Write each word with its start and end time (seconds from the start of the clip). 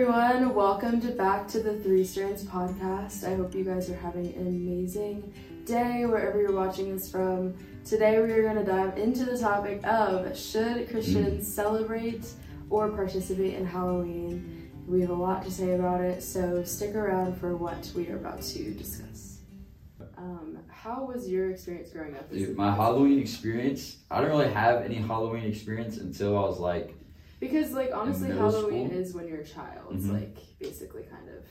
everyone. 0.00 0.54
Welcome 0.54 1.00
to 1.00 1.08
back 1.08 1.48
to 1.48 1.60
the 1.60 1.76
Three 1.80 2.04
Strands 2.04 2.44
podcast. 2.44 3.26
I 3.26 3.34
hope 3.34 3.52
you 3.52 3.64
guys 3.64 3.90
are 3.90 3.96
having 3.96 4.32
an 4.36 4.46
amazing 4.46 5.34
day 5.64 6.06
wherever 6.06 6.40
you're 6.40 6.54
watching 6.54 6.94
this 6.94 7.10
from. 7.10 7.56
Today 7.84 8.20
we 8.20 8.30
are 8.30 8.44
going 8.44 8.64
to 8.64 8.64
dive 8.64 8.96
into 8.96 9.24
the 9.24 9.36
topic 9.36 9.84
of 9.84 10.38
should 10.38 10.88
Christians 10.88 11.52
celebrate 11.52 12.30
or 12.70 12.90
participate 12.90 13.54
in 13.54 13.66
Halloween. 13.66 14.70
We 14.86 15.00
have 15.00 15.10
a 15.10 15.14
lot 15.14 15.42
to 15.46 15.50
say 15.50 15.74
about 15.74 16.00
it, 16.00 16.22
so 16.22 16.62
stick 16.62 16.94
around 16.94 17.36
for 17.36 17.56
what 17.56 17.90
we 17.96 18.08
are 18.08 18.18
about 18.18 18.40
to 18.40 18.70
discuss. 18.74 19.40
Um, 20.16 20.60
how 20.68 21.06
was 21.06 21.28
your 21.28 21.50
experience 21.50 21.90
growing 21.90 22.14
up? 22.14 22.30
Dude, 22.30 22.56
my 22.56 22.72
Halloween 22.72 23.18
experience, 23.18 23.96
I 24.12 24.20
don't 24.20 24.30
really 24.30 24.52
have 24.52 24.82
any 24.82 24.98
Halloween 24.98 25.42
experience 25.42 25.96
until 25.96 26.38
I 26.38 26.42
was 26.42 26.60
like, 26.60 26.94
Because 27.40 27.72
like 27.72 27.90
honestly, 27.94 28.28
middle 28.28 28.50
Halloween 28.50 28.88
school? 28.88 28.98
is 29.00 29.14
when 29.14 29.28
you're 29.28 29.40
a 29.40 29.44
child. 29.44 29.94
It's 29.94 30.06
Mhm. 30.06 30.12
like 30.12 30.36
basically 30.58 31.02
kind 31.02 31.28
of 31.28 31.44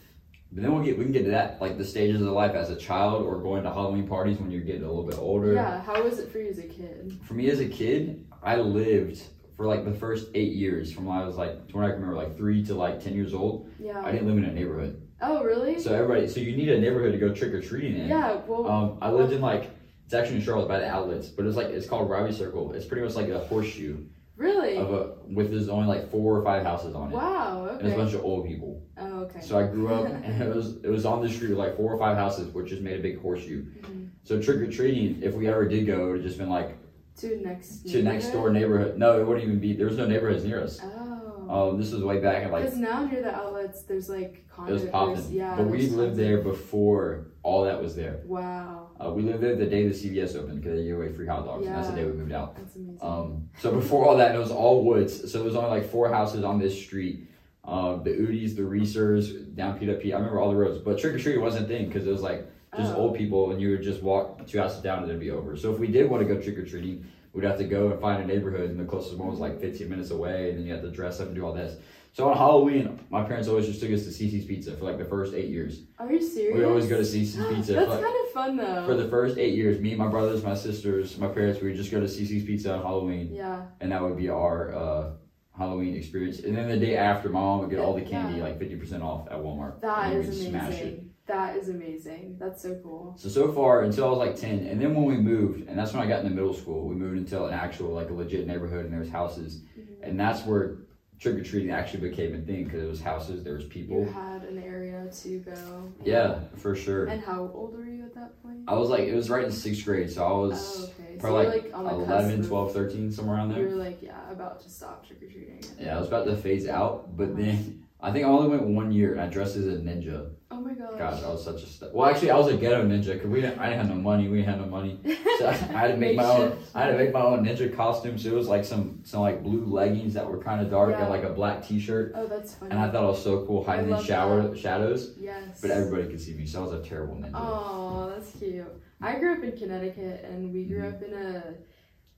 but 0.51 0.63
then 0.63 0.73
we'll 0.73 0.83
get 0.83 0.97
we 0.97 1.03
can 1.03 1.11
get 1.11 1.25
to 1.25 1.31
that 1.31 1.59
like 1.61 1.77
the 1.77 1.83
stages 1.83 2.21
of 2.21 2.27
life 2.29 2.55
as 2.55 2.69
a 2.69 2.75
child 2.75 3.25
or 3.25 3.37
going 3.41 3.63
to 3.63 3.69
Halloween 3.69 4.07
parties 4.07 4.39
when 4.39 4.49
you're 4.49 4.61
getting 4.61 4.83
a 4.83 4.87
little 4.87 5.03
bit 5.03 5.17
older. 5.19 5.53
Yeah, 5.53 5.81
how 5.81 6.01
was 6.03 6.19
it 6.19 6.29
for 6.29 6.39
you 6.39 6.49
as 6.49 6.57
a 6.57 6.63
kid? 6.63 7.13
For 7.23 7.33
me 7.33 7.49
as 7.49 7.59
a 7.59 7.67
kid, 7.67 8.25
I 8.41 8.55
lived 8.57 9.21
for 9.57 9.65
like 9.65 9.83
the 9.83 9.91
first 9.93 10.29
eight 10.35 10.53
years 10.53 10.91
from 10.91 11.05
when 11.05 11.17
I 11.17 11.25
was 11.25 11.35
like 11.35 11.67
to 11.67 11.75
when 11.75 11.83
I 11.85 11.89
can 11.89 11.99
remember 12.01 12.15
like 12.15 12.37
three 12.37 12.63
to 12.65 12.75
like 12.75 13.03
ten 13.03 13.13
years 13.13 13.33
old. 13.33 13.69
Yeah. 13.79 14.01
I 14.03 14.11
didn't 14.11 14.27
live 14.27 14.37
in 14.37 14.45
a 14.45 14.53
neighborhood, 14.53 15.01
Oh, 15.21 15.43
really? 15.43 15.79
so 15.79 15.93
everybody 15.93 16.27
so 16.27 16.39
you 16.39 16.55
need 16.55 16.69
a 16.69 16.79
neighborhood 16.79 17.11
to 17.11 17.17
go 17.17 17.33
trick 17.33 17.53
or 17.53 17.61
treating 17.61 17.97
in. 17.99 18.07
yeah. 18.07 18.39
Well, 18.47 18.67
Um, 18.67 18.97
I 19.01 19.11
lived 19.11 19.33
in 19.33 19.41
like 19.41 19.69
it's 20.05 20.13
actually 20.13 20.37
in 20.37 20.41
Charlotte 20.43 20.69
by 20.69 20.79
the 20.79 20.87
outlets, 20.87 21.27
but 21.27 21.45
it's 21.45 21.57
like 21.57 21.67
it's 21.67 21.87
called 21.87 22.09
Robbie 22.09 22.31
Circle. 22.31 22.71
It's 22.71 22.85
pretty 22.85 23.03
much 23.03 23.15
like 23.15 23.27
a 23.27 23.39
horseshoe 23.39 23.97
really? 24.37 24.77
of 24.77 24.91
a 24.93 25.13
with 25.27 25.51
there's 25.51 25.69
only 25.69 25.87
like 25.87 26.09
four 26.09 26.37
or 26.37 26.43
five 26.43 26.63
houses 26.63 26.95
on 26.95 27.11
it. 27.11 27.15
Wow. 27.15 27.65
Okay. 27.71 27.79
And 27.79 27.87
it's 27.87 27.95
a 27.95 27.97
bunch 27.97 28.13
of 28.13 28.23
old 28.23 28.45
people. 28.47 28.81
Oh, 28.97 29.19
okay. 29.23 29.41
So 29.41 29.57
I 29.59 29.67
grew 29.67 29.93
up 29.93 30.05
and 30.23 30.41
it 30.41 30.55
was 30.55 30.77
it 30.83 30.89
was 30.89 31.05
on 31.05 31.21
the 31.21 31.29
street 31.29 31.49
with 31.49 31.59
like 31.59 31.75
four 31.77 31.91
or 31.93 31.97
five 31.99 32.17
houses, 32.17 32.53
which 32.53 32.69
just 32.69 32.81
made 32.81 32.99
a 32.99 33.01
big 33.01 33.21
horseshoe. 33.21 33.65
Mhm. 33.81 34.09
So 34.23 34.41
trick 34.41 34.57
or 34.57 34.71
treating, 34.71 35.21
if 35.23 35.33
we 35.33 35.47
ever 35.47 35.67
did 35.67 35.85
go, 35.87 36.01
it 36.07 36.11
would 36.11 36.15
have 36.17 36.25
just 36.25 36.37
been 36.37 36.49
like 36.49 36.77
to 37.17 37.37
next. 37.43 37.87
to 37.89 38.03
next 38.03 38.31
door 38.31 38.51
neighborhood. 38.51 38.97
No, 38.97 39.19
it 39.19 39.25
wouldn't 39.25 39.45
even 39.45 39.59
be. 39.59 39.73
There 39.73 39.87
was 39.87 39.97
no 39.97 40.05
neighborhoods 40.05 40.43
near 40.43 40.61
us. 40.61 40.79
Oh. 40.83 41.69
Um, 41.69 41.79
this 41.79 41.91
was 41.93 42.03
way 42.03 42.19
back 42.19 42.43
in 42.43 42.51
like 42.51 42.65
Because 42.65 42.77
now 42.77 43.05
near 43.05 43.21
the 43.21 43.33
outlets, 43.33 43.83
there's 43.83 44.09
like 44.09 44.45
it 44.67 44.71
was 44.71 44.83
condos. 44.83 44.91
popping. 44.91 45.31
Yeah. 45.31 45.55
but 45.55 45.67
we 45.67 45.87
lived 45.87 46.17
there 46.17 46.41
before 46.41 47.27
all 47.41 47.63
that 47.63 47.81
was 47.81 47.95
there. 47.95 48.19
Wow. 48.25 48.86
Uh, 48.99 49.11
we 49.11 49.21
lived 49.21 49.41
there 49.43 49.55
the 49.55 49.65
day 49.65 49.87
the 49.87 49.93
CVS 49.93 50.35
opened 50.35 50.61
because 50.61 50.77
they 50.77 50.85
gave 50.85 50.95
away 50.95 51.11
free 51.13 51.27
hot 51.27 51.45
dogs, 51.45 51.67
and 51.67 51.75
that's 51.75 51.89
the 51.89 51.95
day 51.95 52.05
we 52.05 52.13
moved 52.13 52.31
out. 52.31 52.55
That's 52.55 52.75
amazing. 52.75 52.97
Um, 53.01 53.49
so 53.59 53.71
before 53.71 54.07
all 54.07 54.17
that, 54.17 54.33
it 54.35 54.39
was 54.39 54.51
all 54.51 54.83
woods. 54.83 55.31
So 55.31 55.37
there 55.39 55.45
was 55.47 55.55
only 55.55 55.69
like 55.69 55.89
four 55.91 56.11
houses 56.11 56.43
on 56.43 56.59
this 56.59 56.77
street. 56.77 57.27
Uh, 57.63 57.97
the 57.97 58.11
Udis, 58.11 58.55
the 58.55 58.61
Reesers, 58.61 59.53
down 59.55 59.77
P. 59.77 59.85
I 60.13 60.17
remember 60.17 60.39
all 60.39 60.49
the 60.49 60.55
roads. 60.55 60.79
But 60.79 60.97
trick 60.99 61.13
or 61.15 61.19
treat 61.19 61.37
wasn't 61.39 61.65
a 61.65 61.67
thing 61.67 61.87
because 61.87 62.07
it 62.07 62.11
was 62.11 62.21
like 62.21 62.47
just 62.75 62.93
Oh. 62.93 62.97
old 62.97 63.17
people, 63.17 63.51
and 63.51 63.61
you 63.61 63.71
would 63.71 63.83
just 63.83 64.01
walk 64.01 64.47
two 64.47 64.59
houses 64.59 64.81
down 64.81 64.99
and 64.99 65.09
it'd 65.09 65.19
be 65.21 65.31
over. 65.31 65.55
So 65.57 65.73
if 65.73 65.79
we 65.79 65.87
did 65.87 66.09
want 66.09 66.25
to 66.27 66.33
go 66.33 66.41
trick 66.41 66.57
or 66.57 66.65
treating, 66.65 67.05
we'd 67.33 67.43
have 67.45 67.57
to 67.57 67.65
go 67.65 67.91
and 67.91 67.99
find 68.01 68.23
a 68.23 68.25
neighborhood, 68.25 68.69
and 68.71 68.79
the 68.79 68.85
closest 68.85 69.17
one 69.17 69.27
was 69.29 69.39
like 69.39 69.59
15 69.59 69.89
minutes 69.89 70.11
away, 70.11 70.49
and 70.49 70.59
then 70.59 70.65
you 70.65 70.73
had 70.73 70.81
to 70.81 70.89
dress 70.91 71.19
up 71.19 71.27
and 71.27 71.35
do 71.35 71.45
all 71.45 71.53
this. 71.53 71.77
So 72.17 72.31
on 72.31 72.35
Halloween, 72.35 72.99
my 73.11 73.23
parents 73.23 73.47
always 73.47 73.67
just 73.67 73.79
took 73.79 73.91
us 73.91 74.01
to 74.05 74.09
CiCi's 74.09 74.45
Pizza 74.45 74.75
for 74.75 74.85
like 74.85 74.97
the 74.97 75.05
first 75.05 75.35
eight 75.35 75.49
years. 75.49 75.83
Are 75.99 76.11
you 76.11 76.19
serious? 76.19 76.57
We 76.57 76.63
always 76.63 76.87
go 76.87 76.97
to 76.97 77.03
CiCi's 77.03 77.35
Pizza. 77.35 77.73
That's 77.75 77.89
like, 77.89 78.01
kind 78.01 78.15
of 78.25 78.31
fun 78.33 78.57
though. 78.57 78.87
for 78.87 78.95
the 78.95 79.07
first 79.07 79.37
eight 79.37 79.53
years, 79.53 79.79
me, 79.79 79.93
my 79.93 80.07
brothers, 80.07 80.43
my 80.43 80.55
sisters, 80.55 81.15
my 81.19 81.27
parents, 81.27 81.61
we 81.61 81.67
would 81.67 81.77
just 81.77 81.91
go 81.91 81.99
to 81.99 82.07
CiCi's 82.07 82.43
Pizza 82.43 82.73
on 82.73 82.81
Halloween 82.81 83.29
yeah. 83.31 83.65
and 83.81 83.91
that 83.91 84.01
would 84.01 84.17
be 84.17 84.29
our 84.29 84.73
uh, 84.73 85.09
Halloween 85.55 85.95
experience. 85.95 86.39
And 86.39 86.57
then 86.57 86.67
the 86.67 86.77
day 86.77 86.97
after, 86.97 87.29
my 87.29 87.39
mom 87.39 87.59
would 87.59 87.69
get 87.69 87.77
all 87.77 87.93
the 87.93 88.01
candy 88.01 88.39
Yeah. 88.39 88.45
like 88.45 88.57
fifty 88.57 88.77
percent 88.77 89.03
off 89.03 89.27
at 89.27 89.37
Walmart. 89.37 89.79
That 89.81 90.11
and 90.11 90.25
is 90.25 90.39
we'd 90.39 90.49
smash 90.49 90.73
it. 90.73 90.81
amazing. 90.81 91.09
That 91.27 91.55
is 91.57 91.69
amazing. 91.69 92.37
That's 92.39 92.63
so 92.63 92.79
cool. 92.81 93.13
So 93.19 93.29
so 93.29 93.51
far 93.51 93.83
until 93.83 94.05
I 94.05 94.09
was 94.09 94.17
like 94.17 94.35
ten, 94.37 94.65
and 94.65 94.81
then 94.81 94.95
when 94.95 95.05
we 95.05 95.17
moved, 95.17 95.67
and 95.67 95.77
that's 95.77 95.93
when 95.93 96.01
I 96.01 96.07
got 96.07 96.23
into 96.23 96.33
middle 96.33 96.55
school. 96.55 96.87
We 96.87 96.95
moved 96.95 97.15
into 97.19 97.45
an 97.45 97.53
actual 97.53 97.89
like 97.93 98.09
a 98.09 98.13
legit 98.13 98.47
neighborhood, 98.47 98.85
and 98.85 98.91
there 98.91 99.01
was 99.01 99.09
houses, 99.11 99.61
Mhm. 99.77 99.83
and 100.01 100.19
that's 100.19 100.43
where 100.47 100.77
trick 101.19 101.35
or 101.35 101.43
treating 101.43 101.71
actually 101.71 102.09
became 102.09 102.35
a 102.35 102.39
thing 102.39 102.65
because 102.65 102.83
it 102.83 102.87
was 102.87 103.01
houses, 103.01 103.43
there 103.43 103.55
was 103.55 103.65
people. 103.65 104.01
You 104.01 104.11
had 104.11 104.43
an 104.43 104.61
area 104.61 105.09
to 105.21 105.39
go. 105.39 105.91
Yeah, 106.03 106.39
for 106.57 106.75
sure. 106.75 107.05
And 107.07 107.23
how 107.23 107.51
old 107.53 107.75
were 107.75 107.85
you 107.85 108.05
at 108.05 108.13
that 108.15 108.41
point? 108.43 108.59
I 108.67 108.75
was 108.75 108.89
like, 108.89 109.01
it 109.01 109.15
was 109.15 109.29
right 109.29 109.43
in 109.43 109.51
sixth 109.51 109.83
grade, 109.83 110.11
so 110.11 110.23
I 110.23 110.29
oh, 110.29 110.47
was 110.47 110.79
oh, 110.79 110.83
okay. 110.83 111.15
So 111.15 111.19
probably 111.19 111.43
you're 111.43 111.53
like, 111.53 111.63
like 111.63 111.73
on 111.73 111.85
11, 111.85 112.47
12, 112.47 112.73
13, 112.73 113.11
somewhere 113.11 113.37
around 113.37 113.49
there. 113.49 113.63
You 113.63 113.69
were 113.69 113.83
like, 113.83 114.01
yeah, 114.01 114.31
about 114.31 114.61
to 114.61 114.69
stop 114.69 115.07
trick 115.07 115.23
or 115.23 115.27
treating. 115.27 115.63
Yeah, 115.79 115.97
I 115.97 115.99
was 115.99 116.07
about 116.07 116.25
to 116.25 116.35
phase 116.35 116.67
out, 116.67 117.15
but 117.17 117.29
uh-huh. 117.29 117.37
then 117.37 117.86
I 117.99 118.11
think 118.11 118.25
I 118.25 118.29
only 118.29 118.49
went 118.49 118.63
one 118.63 118.91
year, 118.91 119.11
and 119.13 119.19
I 119.21 119.27
dressed 119.27 119.55
as 119.55 119.65
a 119.67 119.77
ninja. 119.77 120.29
Oh 120.51 120.61
my 120.61 120.73
gosh. 120.73 120.97
Gosh, 120.99 121.23
I 121.23 121.29
was 121.29 121.43
such 121.43 121.63
a 121.63 121.65
st- 121.65 121.93
well. 121.93 122.07
Actually, 122.09 122.29
I 122.31 122.37
was 122.37 122.47
a 122.47 122.55
ghetto 122.57 122.83
ninja 122.87 123.13
because 123.13 123.27
we 123.27 123.41
didn't. 123.41 123.59
I 123.59 123.69
didn't 123.69 123.87
have 123.87 123.89
no 123.95 124.01
money. 124.01 124.27
We 124.27 124.37
didn't 124.37 124.49
have 124.49 124.59
no 124.61 124.67
money, 124.67 124.99
so 125.39 125.45
I, 125.47 125.49
I 125.49 125.53
had 125.53 125.87
to 125.89 125.97
make 125.97 126.15
my 126.15 126.23
own. 126.23 126.57
I 126.75 126.83
had 126.83 126.91
to 126.91 126.97
make 126.97 127.11
my 127.11 127.21
own 127.21 127.43
ninja 127.43 127.75
costume. 127.75 128.17
So 128.19 128.29
it 128.29 128.35
was 128.35 128.47
like 128.47 128.63
some 128.63 129.01
some 129.03 129.21
like 129.21 129.41
blue 129.43 129.65
leggings 129.65 130.13
that 130.13 130.29
were 130.29 130.37
kind 130.41 130.61
of 130.61 130.69
dark 130.69 130.91
Yeah. 130.91 131.01
and 131.01 131.09
like 131.09 131.23
a 131.23 131.29
black 131.33 131.67
T-shirt. 131.67 132.11
Oh, 132.15 132.27
that's 132.27 132.53
funny. 132.53 132.71
And 132.71 132.79
I 132.79 132.91
thought 132.91 133.03
it 133.03 133.07
was 133.07 133.23
so 133.23 133.45
cool 133.47 133.63
hiding 133.63 133.89
in 133.89 134.03
shower 134.03 134.55
shadows, 134.55 135.15
yes. 135.19 135.59
but 135.59 135.71
everybody 135.71 136.07
could 136.07 136.21
see 136.21 136.33
me. 136.35 136.45
So 136.45 136.59
I 136.59 136.63
was 136.67 136.73
a 136.73 136.87
terrible 136.87 137.15
ninja. 137.15 137.31
Oh, 137.33 138.13
that's 138.15 138.31
cute. 138.37 138.65
I 139.01 139.15
grew 139.15 139.33
up 139.33 139.43
in 139.43 139.57
Connecticut, 139.57 140.23
and 140.23 140.53
we 140.53 140.63
grew 140.65 140.81
Mhm. 140.81 140.93
up 140.95 141.01
in 141.01 141.13
a 141.13 141.53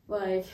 like 0.10 0.46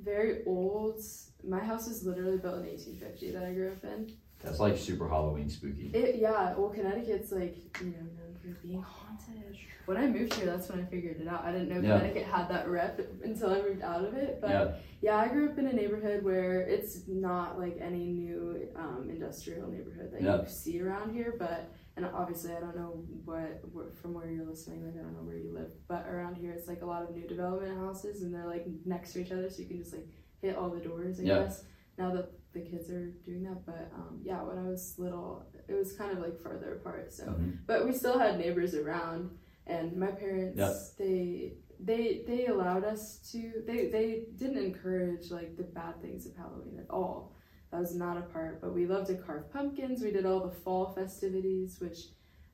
very 0.00 0.44
old. 0.46 1.00
My 1.46 1.60
house 1.60 1.86
was 1.88 2.04
literally 2.04 2.38
built 2.38 2.56
in 2.56 2.66
1850 2.66 3.30
that 3.32 3.44
I 3.44 3.52
grew 3.52 3.68
up 3.70 3.84
in. 3.84 4.12
That's 4.44 4.60
like 4.60 4.76
super 4.76 5.08
Halloween 5.08 5.48
spooky. 5.48 5.90
It 5.94 6.16
yeah. 6.16 6.54
Well, 6.54 6.70
Connecticut's 6.70 7.32
like 7.32 7.56
you 7.80 7.86
know 7.90 7.98
known 7.98 8.36
for 8.40 8.48
being 8.66 8.82
haunted. 8.82 9.56
When 9.86 9.98
I 9.98 10.06
moved 10.06 10.32
here, 10.34 10.46
that's 10.46 10.68
when 10.70 10.80
I 10.80 10.84
figured 10.84 11.20
it 11.20 11.28
out. 11.28 11.44
I 11.44 11.52
didn't 11.52 11.68
know 11.68 11.80
Yeah. 11.86 11.98
Connecticut 11.98 12.26
had 12.26 12.48
that 12.48 12.68
rep 12.70 13.00
until 13.22 13.50
I 13.50 13.60
moved 13.60 13.82
out 13.82 14.02
of 14.04 14.14
it. 14.14 14.38
But 14.40 14.50
Yeah. 14.50 14.74
yeah, 15.02 15.16
I 15.18 15.28
grew 15.28 15.50
up 15.50 15.58
in 15.58 15.66
a 15.66 15.72
neighborhood 15.72 16.24
where 16.24 16.62
it's 16.62 17.06
not 17.06 17.58
like 17.58 17.76
any 17.80 18.06
new 18.06 18.66
um, 18.76 19.08
industrial 19.10 19.68
neighborhood 19.70 20.10
that 20.12 20.22
Yeah. 20.22 20.40
you 20.40 20.48
see 20.48 20.80
around 20.80 21.12
here. 21.12 21.34
But 21.38 21.70
and 21.96 22.06
obviously, 22.06 22.52
I 22.52 22.60
don't 22.60 22.74
know 22.76 23.04
what, 23.24 23.62
what 23.72 23.94
from 23.96 24.14
where 24.14 24.28
you're 24.30 24.46
listening. 24.46 24.84
Like 24.84 24.94
I 24.94 25.02
don't 25.02 25.12
know 25.14 25.22
where 25.22 25.36
you 25.36 25.52
live, 25.52 25.70
but 25.86 26.06
around 26.08 26.36
here, 26.36 26.52
it's 26.52 26.66
like 26.66 26.82
a 26.82 26.86
lot 26.86 27.02
of 27.02 27.14
new 27.14 27.26
development 27.28 27.78
houses, 27.78 28.22
and 28.22 28.34
they're 28.34 28.46
like 28.46 28.66
next 28.84 29.12
to 29.12 29.20
each 29.20 29.32
other, 29.32 29.48
so 29.50 29.60
you 29.62 29.68
can 29.68 29.78
just 29.78 29.92
like 29.92 30.06
hit 30.40 30.56
all 30.56 30.70
the 30.70 30.80
doors. 30.80 31.20
I 31.20 31.24
guess 31.24 31.62
now 31.98 32.12
that 32.14 32.32
the 32.54 32.60
kids 32.60 32.88
are 32.90 33.10
doing 33.26 33.42
that, 33.44 33.66
but 33.66 33.90
um, 33.94 34.20
yeah, 34.22 34.40
when 34.42 34.56
I 34.58 34.68
was 34.68 34.94
little, 34.98 35.44
it 35.68 35.74
was 35.74 35.92
kind 35.94 36.12
of 36.12 36.18
like 36.20 36.40
farther 36.40 36.74
apart. 36.74 37.12
So 37.12 37.24
Mhm. 37.26 37.58
but 37.66 37.84
we 37.84 37.92
still 37.92 38.18
had 38.18 38.38
neighbors 38.38 38.74
around 38.74 39.30
and 39.66 39.96
my 39.96 40.12
parents 40.12 40.58
Yeah. 40.58 40.72
they 40.98 41.54
they 41.80 42.22
they 42.26 42.46
allowed 42.46 42.84
us 42.84 43.18
to 43.32 43.62
they 43.66 43.88
they 43.88 44.26
didn't 44.36 44.58
encourage 44.64 45.30
like 45.30 45.56
the 45.56 45.64
bad 45.64 46.00
things 46.00 46.24
of 46.26 46.36
halloween 46.36 46.78
at 46.78 46.88
all 46.90 47.34
that 47.70 47.80
was 47.80 47.96
not 47.96 48.16
a 48.16 48.20
part 48.22 48.60
but 48.60 48.72
we 48.72 48.86
loved 48.86 49.08
to 49.08 49.16
carve 49.16 49.50
pumpkins 49.52 50.00
we 50.02 50.12
did 50.12 50.24
all 50.24 50.40
the 50.48 50.54
fall 50.64 50.92
festivities 50.92 51.80
which 51.80 51.98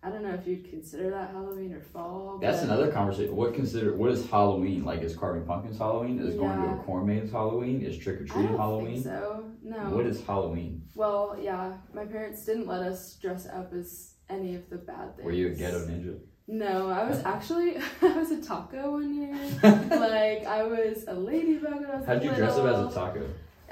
i 0.02 0.08
don't 0.08 0.22
know 0.22 0.32
if 0.34 0.46
you'd 0.46 0.68
consider 0.70 1.10
that 1.10 1.30
halloween 1.30 1.72
or 1.74 1.80
fall 1.80 2.38
That's 2.40 2.62
another 2.62 2.90
conversation. 2.90 3.36
What 3.36 3.54
consider 3.54 3.94
what 3.94 4.10
is 4.10 4.28
Halloween? 4.30 4.84
Like 4.84 5.02
is 5.02 5.14
carving 5.14 5.44
pumpkins 5.44 5.78
Halloween? 5.78 6.18
Is 6.20 6.34
going 6.36 6.58
to 6.62 6.68
a 6.70 6.76
corn 6.84 7.06
maze 7.06 7.30
Halloween? 7.30 7.82
Is 7.82 7.98
trick 7.98 8.20
or 8.20 8.24
treating 8.24 8.56
Halloween? 8.56 8.94
think 9.02 9.04
so 9.04 9.44
no 9.62 9.78
What 9.96 10.06
is 10.06 10.24
Halloween? 10.24 10.82
well 10.94 11.36
yeah 11.40 11.74
my 11.92 12.04
parents 12.06 12.44
didn't 12.46 12.66
let 12.66 12.80
us 12.80 13.16
dress 13.22 13.46
up 13.46 13.72
as 13.74 14.14
any 14.30 14.54
of 14.54 14.68
the 14.70 14.76
bad 14.76 15.16
things 15.16 15.24
Were 15.26 15.32
you 15.32 15.48
a 15.48 15.50
ghetto 15.50 15.80
ninja? 15.86 16.18
no 16.48 16.88
i 16.88 17.02
was 17.08 17.18
actually 17.34 17.76
i 18.02 18.12
was 18.22 18.30
a 18.30 18.40
taco 18.42 18.92
one 18.92 19.10
year 19.20 19.34
like 19.62 20.42
I 20.46 20.62
was 20.62 21.04
a 21.08 21.14
ladybug 21.14 21.74
when 21.80 21.90
I 21.90 21.96
was 21.96 22.06
How'd 22.06 22.24
you 22.24 22.32
dress 22.34 22.56
up 22.56 22.66
as 22.66 22.92
a 22.92 22.94
taco? 22.98 23.22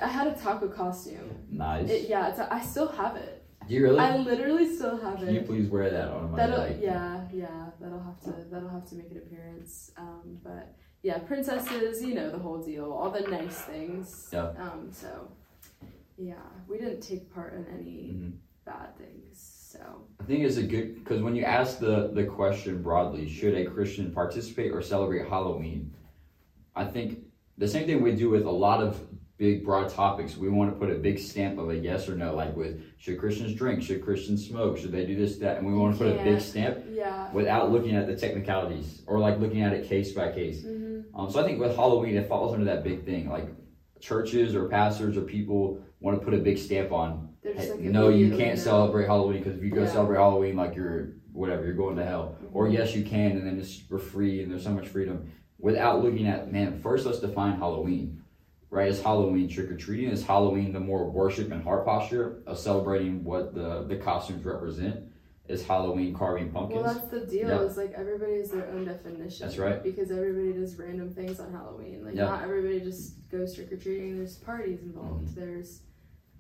I 0.01 0.07
had 0.07 0.27
a 0.29 0.35
taco 0.39 0.69
costume. 0.69 1.29
Nice. 1.51 1.91
It, 1.91 2.09
yeah, 2.09 2.29
it's 2.29 2.39
a, 2.39 2.47
I 2.55 2.61
still 2.61 2.87
have 2.87 3.17
it. 3.17 3.38
Do 3.69 3.75
you 3.75 3.83
really? 3.83 3.99
I 3.99 4.17
literally 4.17 4.75
still 4.75 4.97
have 4.99 5.23
it. 5.23 5.27
Can 5.27 5.35
you 5.35 5.43
please 5.43 5.69
wear 5.69 5.91
that 5.91 6.09
on 6.09 6.31
my 6.31 6.39
That'll 6.39 6.69
yeah 6.81 7.27
yeah 7.33 7.67
that'll 7.81 8.03
have 8.03 8.19
to 8.23 8.45
that'll 8.51 8.69
have 8.71 8.89
to 8.89 8.95
make 8.95 9.11
an 9.11 9.19
appearance. 9.19 9.93
Um, 9.99 10.39
but 10.43 10.75
yeah, 11.03 11.19
princesses, 11.19 12.03
you 12.03 12.15
know 12.15 12.31
the 12.31 12.39
whole 12.39 12.63
deal, 12.63 12.91
all 12.91 13.11
the 13.11 13.21
nice 13.21 13.61
things. 13.61 14.31
Yeah. 14.33 14.53
Um, 14.59 14.89
so 14.91 15.31
yeah, 16.17 16.35
we 16.67 16.79
didn't 16.79 17.03
take 17.03 17.33
part 17.33 17.55
in 17.55 17.67
any 17.79 18.15
Mhm. 18.15 18.33
bad 18.65 18.97
things. 18.97 19.39
So 19.71 20.07
I 20.19 20.25
think 20.25 20.45
it's 20.45 20.57
a 20.57 20.63
good 20.63 20.95
because 20.95 21.21
when 21.21 21.37
you 21.37 21.45
ask 21.45 21.79
the 21.79 22.09
the 22.15 22.25
question 22.25 22.83
broadly, 22.83 23.29
should 23.29 23.55
a 23.55 23.67
Christian 23.67 24.13
participate 24.13 24.73
or 24.73 24.81
celebrate 24.81 25.29
Halloween? 25.29 25.93
I 26.75 26.87
think 26.87 27.23
the 27.59 27.69
same 27.69 27.87
thing 27.87 28.03
we 28.03 28.15
do 28.15 28.31
with 28.31 28.47
a 28.47 28.51
lot 28.51 28.83
of 28.83 29.08
big 29.39 29.65
broad 29.65 29.89
topics. 29.89 30.37
We 30.37 30.49
want 30.49 30.73
to 30.73 30.79
put 30.79 30.91
a 30.91 30.99
big 30.99 31.19
stamp 31.19 31.59
of 31.59 31.71
a 31.71 31.77
yes 31.77 32.09
or 32.09 32.17
no, 32.17 32.35
like 32.35 32.55
with 32.57 32.83
should 32.99 33.19
Christians 33.19 33.55
drink, 33.55 33.83
should 33.83 34.03
Christians 34.05 34.47
smoke, 34.47 34.77
should 34.77 34.93
they 34.93 35.07
do 35.07 35.17
this 35.17 35.37
that, 35.39 35.59
and 35.59 35.67
we 35.67 35.73
want 35.73 35.97
to 35.97 36.05
put 36.05 36.09
a 36.13 36.23
big 36.23 36.41
stamp 36.41 36.79
yeah. 36.91 37.31
without 37.33 37.71
looking 37.71 37.95
at 37.97 38.07
the 38.09 38.17
technicalities 38.17 39.03
or 39.07 39.19
like 39.21 39.39
looking 39.39 39.63
at 39.63 39.73
it 39.73 39.89
case 39.89 40.13
by 40.13 40.31
case. 40.33 40.63
hmm 40.65 41.01
Um, 41.15 41.31
so 41.31 41.43
I 41.43 41.47
think 41.47 41.61
with 41.61 41.75
Halloween, 41.75 42.17
it 42.17 42.29
falls 42.29 42.53
under 42.53 42.67
that 42.67 42.83
big 42.85 43.05
thing. 43.05 43.31
Like 43.31 43.49
churches 44.01 44.55
or 44.55 44.69
pastors 44.69 45.17
or 45.17 45.23
people 45.23 45.81
want 46.01 46.19
to 46.19 46.25
put 46.25 46.35
a 46.35 46.39
big 46.39 46.59
stamp 46.59 46.93
on. 46.93 47.29
Hey, 47.43 47.71
like 47.71 47.81
no, 47.81 48.09
you 48.09 48.37
can't 48.37 48.59
no. 48.59 48.63
celebrate 48.63 49.07
Halloween 49.07 49.43
because 49.43 49.57
if 49.57 49.63
you 49.65 49.71
go 49.71 49.83
Yeah. 49.83 49.87
celebrate 49.89 50.19
Halloween, 50.19 50.57
like 50.57 50.75
you're 50.75 51.11
whatever, 51.33 51.65
you're 51.65 51.75
going 51.75 51.97
to 51.97 52.05
hell. 52.05 52.37
Or 52.53 52.67
Mhm. 52.67 52.73
yes, 52.73 52.97
you 52.97 53.05
can, 53.05 53.33
and 53.33 53.47
then 53.47 53.59
it's 53.59 53.85
we're 53.89 53.99
free, 53.99 54.43
and 54.43 54.51
there's 54.51 54.65
so 54.65 54.73
much 54.73 54.89
freedom. 54.89 55.31
Without 55.61 56.03
looking 56.03 56.27
at 56.27 56.53
man, 56.53 56.81
first 56.81 57.07
let's 57.07 57.21
define 57.21 57.57
Halloween. 57.57 58.18
Right? 58.71 58.89
It's 58.89 59.01
Halloween 59.01 59.49
trick 59.49 59.71
or 59.71 59.77
treating? 59.77 60.11
It's 60.11 60.23
Halloween 60.23 60.73
the 60.73 60.81
more 60.81 61.09
worship 61.11 61.51
and 61.53 61.63
heart 61.63 61.87
posture 61.87 62.43
of 62.47 62.59
celebrating 62.59 63.25
what 63.25 63.55
the 63.55 63.85
the 63.89 63.97
costumes 63.97 64.45
represent? 64.45 65.05
It's 65.47 65.63
Halloween 65.63 66.13
carving 66.13 66.51
pumpkins? 66.51 66.83
Well, 66.85 66.93
that's 66.93 67.07
the 67.09 67.21
deal. 67.21 67.49
Yeah. 67.49 67.61
Is 67.63 67.79
like 67.79 67.93
everybody 67.97 68.37
has 68.37 68.51
their 68.51 68.69
own 68.69 68.85
definition. 68.85 69.47
That's 69.47 69.57
right. 69.57 69.83
Because 69.83 70.11
everybody 70.11 70.53
does 70.53 70.77
random 70.77 71.11
things 71.11 71.41
on 71.41 71.51
Halloween. 71.53 72.05
Like 72.05 72.15
Yeah. 72.15 72.27
not 72.27 72.43
everybody 72.43 72.81
just 72.81 73.27
goes 73.31 73.55
trick 73.55 73.73
or 73.73 73.77
treating. 73.79 74.17
There's 74.19 74.37
parties 74.37 74.83
involved. 74.83 75.35
There's, 75.35 75.81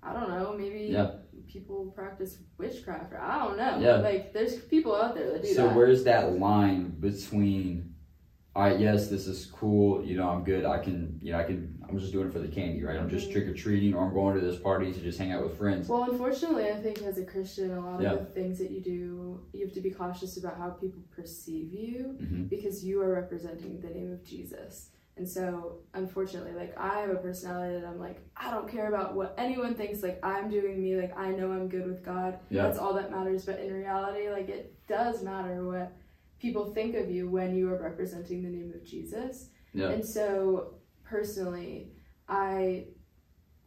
I 0.03 0.13
don't 0.13 0.29
know, 0.29 0.55
maybe 0.59 0.91
Mm-hmm. 0.91 0.93
Yeah. 0.93 1.11
people 1.51 1.87
practice 1.97 2.37
witchcraft. 2.59 3.15
Or 3.15 3.21
I 3.23 3.39
don't 3.43 3.57
know. 3.57 3.79
Yeah. 3.81 3.97
Like 4.03 4.35
there's 4.35 4.57
people 4.57 4.95
out 4.95 5.15
there 5.15 5.33
that 5.33 5.43
do 5.43 5.55
so 5.55 5.69
that. 5.69 5.75
where's 5.75 6.05
that 6.05 6.39
line 6.39 6.91
between 7.01 7.95
all 8.59 8.65
right 8.65 8.81
yes 8.81 9.09
this 9.09 9.29
is 9.29 9.47
cool 9.47 10.05
you 10.05 10.17
know 10.17 10.29
i'm 10.29 10.43
good 10.43 10.65
i 10.65 10.79
can 10.83 11.17
you 11.23 11.31
know 11.31 11.39
i 11.39 11.45
can 11.45 11.73
i'm 11.89 11.97
just 11.97 12.11
doing 12.13 12.27
it 12.27 12.33
for 12.33 12.41
the 12.41 12.49
candy 12.49 12.83
right 12.83 12.99
i'm 12.99 13.09
just 13.09 13.29
Mhm. 13.29 13.33
trick-or-treating 13.35 13.95
or 13.95 14.05
i'm 14.05 14.13
going 14.13 14.35
to 14.35 14.41
this 14.45 14.59
party 14.59 14.93
to 14.93 14.99
just 15.01 15.17
hang 15.17 15.31
out 15.31 15.45
with 15.45 15.57
friends 15.57 15.89
Well, 15.89 16.11
unfortunately, 16.11 16.69
I 16.69 16.75
think 16.75 17.01
as 17.03 17.19
a 17.19 17.25
Christian, 17.25 17.71
a 17.71 17.81
lot 17.81 18.01
Yeah. 18.03 18.15
of 18.15 18.19
the 18.21 18.33
things 18.33 18.59
that 18.59 18.71
you 18.73 18.81
do, 18.81 19.41
you 19.53 19.65
have 19.65 19.73
to 19.75 19.81
be 19.81 19.91
cautious 19.91 20.37
about 20.39 20.57
how 20.57 20.71
people 20.71 21.01
perceive 21.15 21.73
you 21.73 22.17
hmm 22.19 22.45
because 22.49 22.85
you 22.85 23.01
are 23.01 23.13
representing 23.15 23.81
the 23.81 23.91
name 23.91 24.13
of 24.13 24.25
Jesus. 24.25 24.91
And 25.17 25.29
so, 25.29 25.79
unfortunately, 25.95 26.53
like 26.55 26.77
I 26.77 27.01
have 27.01 27.11
a 27.11 27.17
personality 27.17 27.79
that 27.81 27.87
I'm 27.87 28.01
like, 28.01 28.19
I 28.37 28.51
don't 28.51 28.69
care 28.69 28.89
about 28.89 29.15
what 29.15 29.35
anyone 29.39 29.75
thinks. 29.75 30.03
Like, 30.03 30.19
I'm 30.25 30.49
doing 30.49 30.81
me. 30.83 30.97
Like, 31.01 31.17
I 31.17 31.31
know 31.31 31.51
I'm 31.53 31.69
good 31.69 31.87
with 31.87 32.05
God. 32.05 32.39
Yeah. 32.51 32.63
That's 32.65 32.79
all 32.79 32.95
that 32.95 33.11
matters. 33.13 33.45
But 33.45 33.59
in 33.61 33.73
reality, 33.73 34.31
like, 34.31 34.49
it 34.49 34.75
does 34.89 35.23
matter 35.23 35.65
what 35.65 35.93
people 36.41 36.73
think 36.73 36.95
of 36.95 37.11
you 37.11 37.29
when 37.29 37.55
you 37.55 37.69
are 37.73 37.81
representing 37.83 38.43
the 38.43 38.49
name 38.51 38.73
of 38.75 38.85
Jesus. 38.85 39.51
Yeah. 39.75 39.91
And 39.91 40.05
so, 40.05 40.75
personally, 41.05 41.93
I. 42.29 42.87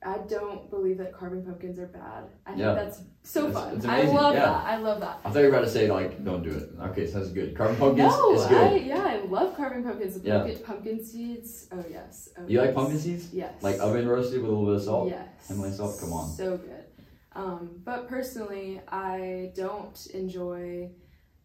I 0.04 0.18
don't 0.28 0.68
believe 0.72 0.98
that 0.98 1.14
carving 1.14 1.44
pumpkins 1.46 1.78
are 1.78 1.86
bad. 1.86 2.24
I 2.48 2.56
Yeah. 2.56 2.74
think 2.74 2.76
that's 2.90 3.04
so 3.22 3.42
It's- 3.50 3.54
fun. 3.54 3.76
it's 3.78 3.86
I 3.86 4.02
love 4.12 4.34
yeah. 4.34 4.46
that. 4.46 4.66
I 4.66 4.78
love 4.78 5.00
that. 5.00 5.20
i 5.24 5.30
thought 5.30 5.38
you 5.42 5.46
were 5.46 5.52
about 5.56 5.66
to 5.66 5.70
say 5.70 5.92
like 5.92 6.24
don't 6.24 6.42
do 6.42 6.50
it 6.50 6.70
okay 6.88 7.06
so 7.06 7.20
that's 7.20 7.32
good 7.32 7.56
carving 7.56 7.78
pumpkins 7.78 8.12
No, 8.12 8.34
is 8.34 8.48
good 8.48 8.58
I 8.58 8.76
yeah, 8.78 9.04
I 9.06 9.18
love 9.28 9.56
carving 9.56 9.84
pumpkins. 9.84 10.18
Yeah. 10.24 10.40
pumpkin, 10.40 10.64
pumpkin 10.64 11.06
seeds. 11.06 11.68
Oh 11.72 11.86
yes. 11.88 12.30
Oh, 12.36 12.48
you 12.48 12.60
like 12.60 12.74
pumpkin 12.74 12.98
seeds 12.98 13.32
Yes. 13.32 13.62
like 13.62 13.78
oven 13.80 14.08
roasted 14.08 14.42
with 14.42 14.50
a 14.50 14.54
little 14.56 14.66
bit 14.66 14.78
of 14.78 14.82
salt 14.82 15.10
Yes. 15.10 15.48
Himalayan 15.48 15.76
salt? 15.76 16.00
Come 16.02 16.14
on. 16.14 16.30
So 16.32 16.58
good. 16.58 16.86
Um, 17.34 17.70
but 17.86 18.08
personally, 18.08 18.82
I 18.88 19.52
don't 19.56 20.08
enjoy 20.16 20.90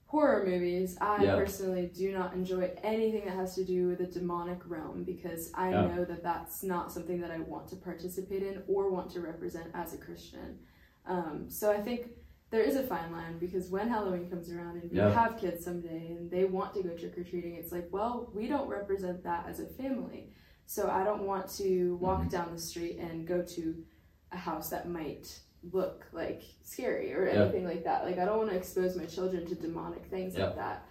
horror 0.06 0.44
movies. 0.46 0.96
I 1.00 1.24
Yeah. 1.24 1.34
personally 1.36 1.90
do 1.92 2.12
not 2.12 2.32
enjoy 2.34 2.72
anything 2.82 3.24
that 3.24 3.34
has 3.34 3.54
to 3.56 3.64
do 3.64 3.88
with 3.88 3.98
the 3.98 4.06
demonic 4.06 4.68
realm 4.68 5.02
because 5.04 5.50
I 5.54 5.70
Yeah. 5.70 5.86
know 5.94 6.04
that 6.04 6.22
that's 6.22 6.62
not 6.62 6.92
something 6.92 7.20
that 7.20 7.30
I 7.30 7.40
want 7.40 7.68
to 7.68 7.76
participate 7.76 8.42
in 8.42 8.62
or 8.68 8.90
want 8.90 9.10
to 9.12 9.20
represent 9.20 9.66
as 9.74 9.94
a 9.94 9.98
Christian. 9.98 10.60
Um, 11.06 11.50
so 11.50 11.70
I 11.72 11.80
think 11.82 12.10
there 12.50 12.62
is 12.62 12.76
a 12.76 12.84
fine 12.84 13.10
line 13.10 13.38
because 13.38 13.68
when 13.70 13.88
Halloween 13.88 14.30
comes 14.30 14.50
around 14.50 14.76
and 14.80 14.90
you 14.92 14.98
Yeah. 14.98 15.10
have 15.10 15.36
kids 15.36 15.64
someday 15.64 16.12
and 16.12 16.30
they 16.30 16.44
want 16.44 16.74
to 16.74 16.82
go 16.84 16.96
trick 16.96 17.18
or 17.18 17.24
treating, 17.24 17.54
it's 17.56 17.72
like, 17.72 17.92
well, 17.92 18.30
we 18.32 18.46
don't 18.46 18.68
represent 18.68 19.24
that 19.24 19.46
as 19.48 19.58
a 19.58 19.66
family. 19.66 20.32
So 20.66 20.88
I 20.88 21.02
don't 21.04 21.26
want 21.26 21.48
to 21.58 21.96
walk 21.96 22.22
Mhm. 22.22 22.30
down 22.30 22.52
the 22.52 22.60
street 22.60 22.98
and 22.98 23.26
go 23.26 23.42
to 23.42 23.84
a 24.30 24.36
house 24.36 24.70
that 24.70 24.88
might 24.88 25.40
look 25.72 26.04
like 26.12 26.42
scary 26.62 27.12
or 27.14 27.26
Yeah. 27.26 27.42
anything 27.42 27.64
like 27.64 27.84
that. 27.84 28.04
Like 28.04 28.18
I 28.18 28.24
don't 28.24 28.38
want 28.38 28.50
to 28.50 28.56
expose 28.56 28.96
my 28.96 29.04
children 29.06 29.46
to 29.46 29.54
demonic 29.54 30.04
things 30.06 30.34
Yeah. 30.36 30.46
like 30.46 30.56
that. 30.56 30.82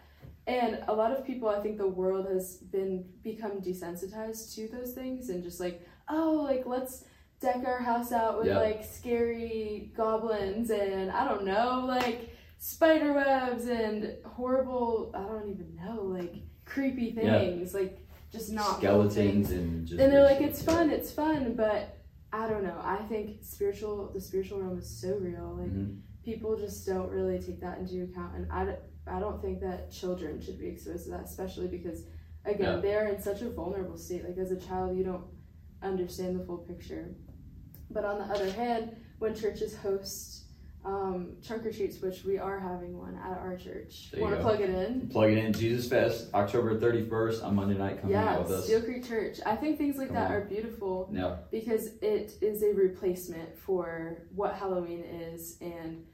And 0.47 0.83
a 0.87 0.93
lot 0.93 1.11
of 1.11 1.25
people, 1.25 1.49
I 1.49 1.59
think 1.61 1.77
the 1.77 1.87
world 1.87 2.27
has 2.27 2.57
been 2.57 3.05
become 3.23 3.61
desensitized 3.61 4.53
to 4.55 4.67
those 4.67 4.93
things 4.93 5.29
and 5.29 5.41
just 5.43 5.59
like, 5.59 5.81
oh, 6.09 6.33
like 6.43 6.65
let's 6.65 7.05
deck 7.39 7.63
our 7.65 7.79
house 7.79 8.11
out 8.11 8.37
with 8.37 8.47
Yeah. 8.47 8.59
like 8.59 8.83
scary 8.83 9.91
goblins 9.95 10.69
and 10.69 11.11
I 11.11 11.25
don't 11.25 11.45
know, 11.45 11.85
like 11.87 12.29
spider 12.57 13.13
webs 13.13 13.67
and 13.67 14.15
horrible, 14.25 15.11
I 15.13 15.21
don't 15.23 15.49
even 15.49 15.75
know, 15.75 16.03
like 16.03 16.35
creepy 16.65 17.11
things, 17.11 17.73
like 17.73 17.99
just 18.31 18.51
not 18.51 18.77
skeletons 18.77 19.51
and 19.51 19.87
just 19.87 19.99
and 20.01 20.11
they're 20.11 20.23
like 20.23 20.41
it's 20.41 20.61
fun 20.61 20.89
it's 20.89 21.09
fun 21.09 21.53
but 21.55 21.94
i 22.41 22.47
don't 22.49 22.63
know. 22.63 22.79
I 22.83 22.97
think 23.11 23.25
spiritual 23.41 24.11
the 24.13 24.21
spiritual 24.29 24.59
realm 24.61 24.77
is 24.77 24.89
so 25.01 25.11
real. 25.27 25.55
Like 25.59 25.71
Mhm. 25.71 25.99
people 26.23 26.51
just 26.57 26.85
don't 26.85 27.09
really 27.17 27.39
take 27.39 27.59
that 27.61 27.77
into 27.79 28.03
account. 28.03 28.31
And 28.37 28.51
I, 28.51 28.61
I 29.15 29.19
don't 29.23 29.39
think 29.43 29.61
that 29.61 29.91
children 29.91 30.41
should 30.41 30.59
be 30.59 30.67
exposed 30.67 31.05
to 31.05 31.11
that 31.11 31.25
especially 31.25 31.67
because 31.77 31.99
again 32.53 32.73
Yeah. 32.75 32.81
they 32.81 32.93
are 32.95 33.07
in 33.13 33.19
such 33.21 33.41
a 33.41 33.49
vulnerable 33.49 33.97
state. 33.97 34.23
Like 34.27 34.37
as 34.45 34.51
a 34.51 34.59
child 34.67 34.97
you 34.97 35.03
don't 35.03 35.25
understand 35.81 36.39
the 36.39 36.43
full 36.45 36.59
picture. 36.71 37.15
But 37.91 38.03
on 38.05 38.17
the 38.17 38.25
other 38.35 38.51
hand 38.51 38.83
when 39.19 39.33
churches 39.35 39.75
host 39.77 40.44
um, 40.85 41.37
trunk 41.45 41.65
or 41.65 41.71
treats 41.71 41.99
which 42.01 42.23
we 42.23 42.37
are 42.37 42.59
having 42.59 42.97
one 42.97 43.15
at 43.17 43.37
our 43.39 43.57
church. 43.57 44.11
There 44.11 44.21
want 44.21 44.35
to 44.35 44.41
plug 44.41 44.61
it 44.61 44.69
in? 44.69 45.09
Plug 45.09 45.31
it 45.31 45.37
in. 45.39 45.51
Jesus 45.53 45.89
fest 45.89 46.29
october 46.33 46.79
31st 46.79 47.43
on 47.43 47.55
monday 47.55 47.75
night. 47.77 47.99
Coming 48.01 48.15
yeah 48.15 48.33
out 48.35 48.43
with 48.43 48.51
us. 48.51 48.65
Steele 48.65 48.81
Creek 48.83 49.03
church. 49.07 49.39
I 49.45 49.55
think 49.55 49.77
things 49.77 49.97
like 49.97 50.07
Come 50.09 50.15
that 50.17 50.27
on. 50.27 50.31
are 50.33 50.45
beautiful 50.45 51.09
yeah. 51.11 51.37
because 51.51 51.87
it 52.01 52.33
is 52.41 52.61
a 52.61 52.67
replacement 52.73 53.57
for 53.57 54.23
what 54.35 54.53
Halloween 54.55 55.03
is, 55.03 55.57
and 55.61 56.05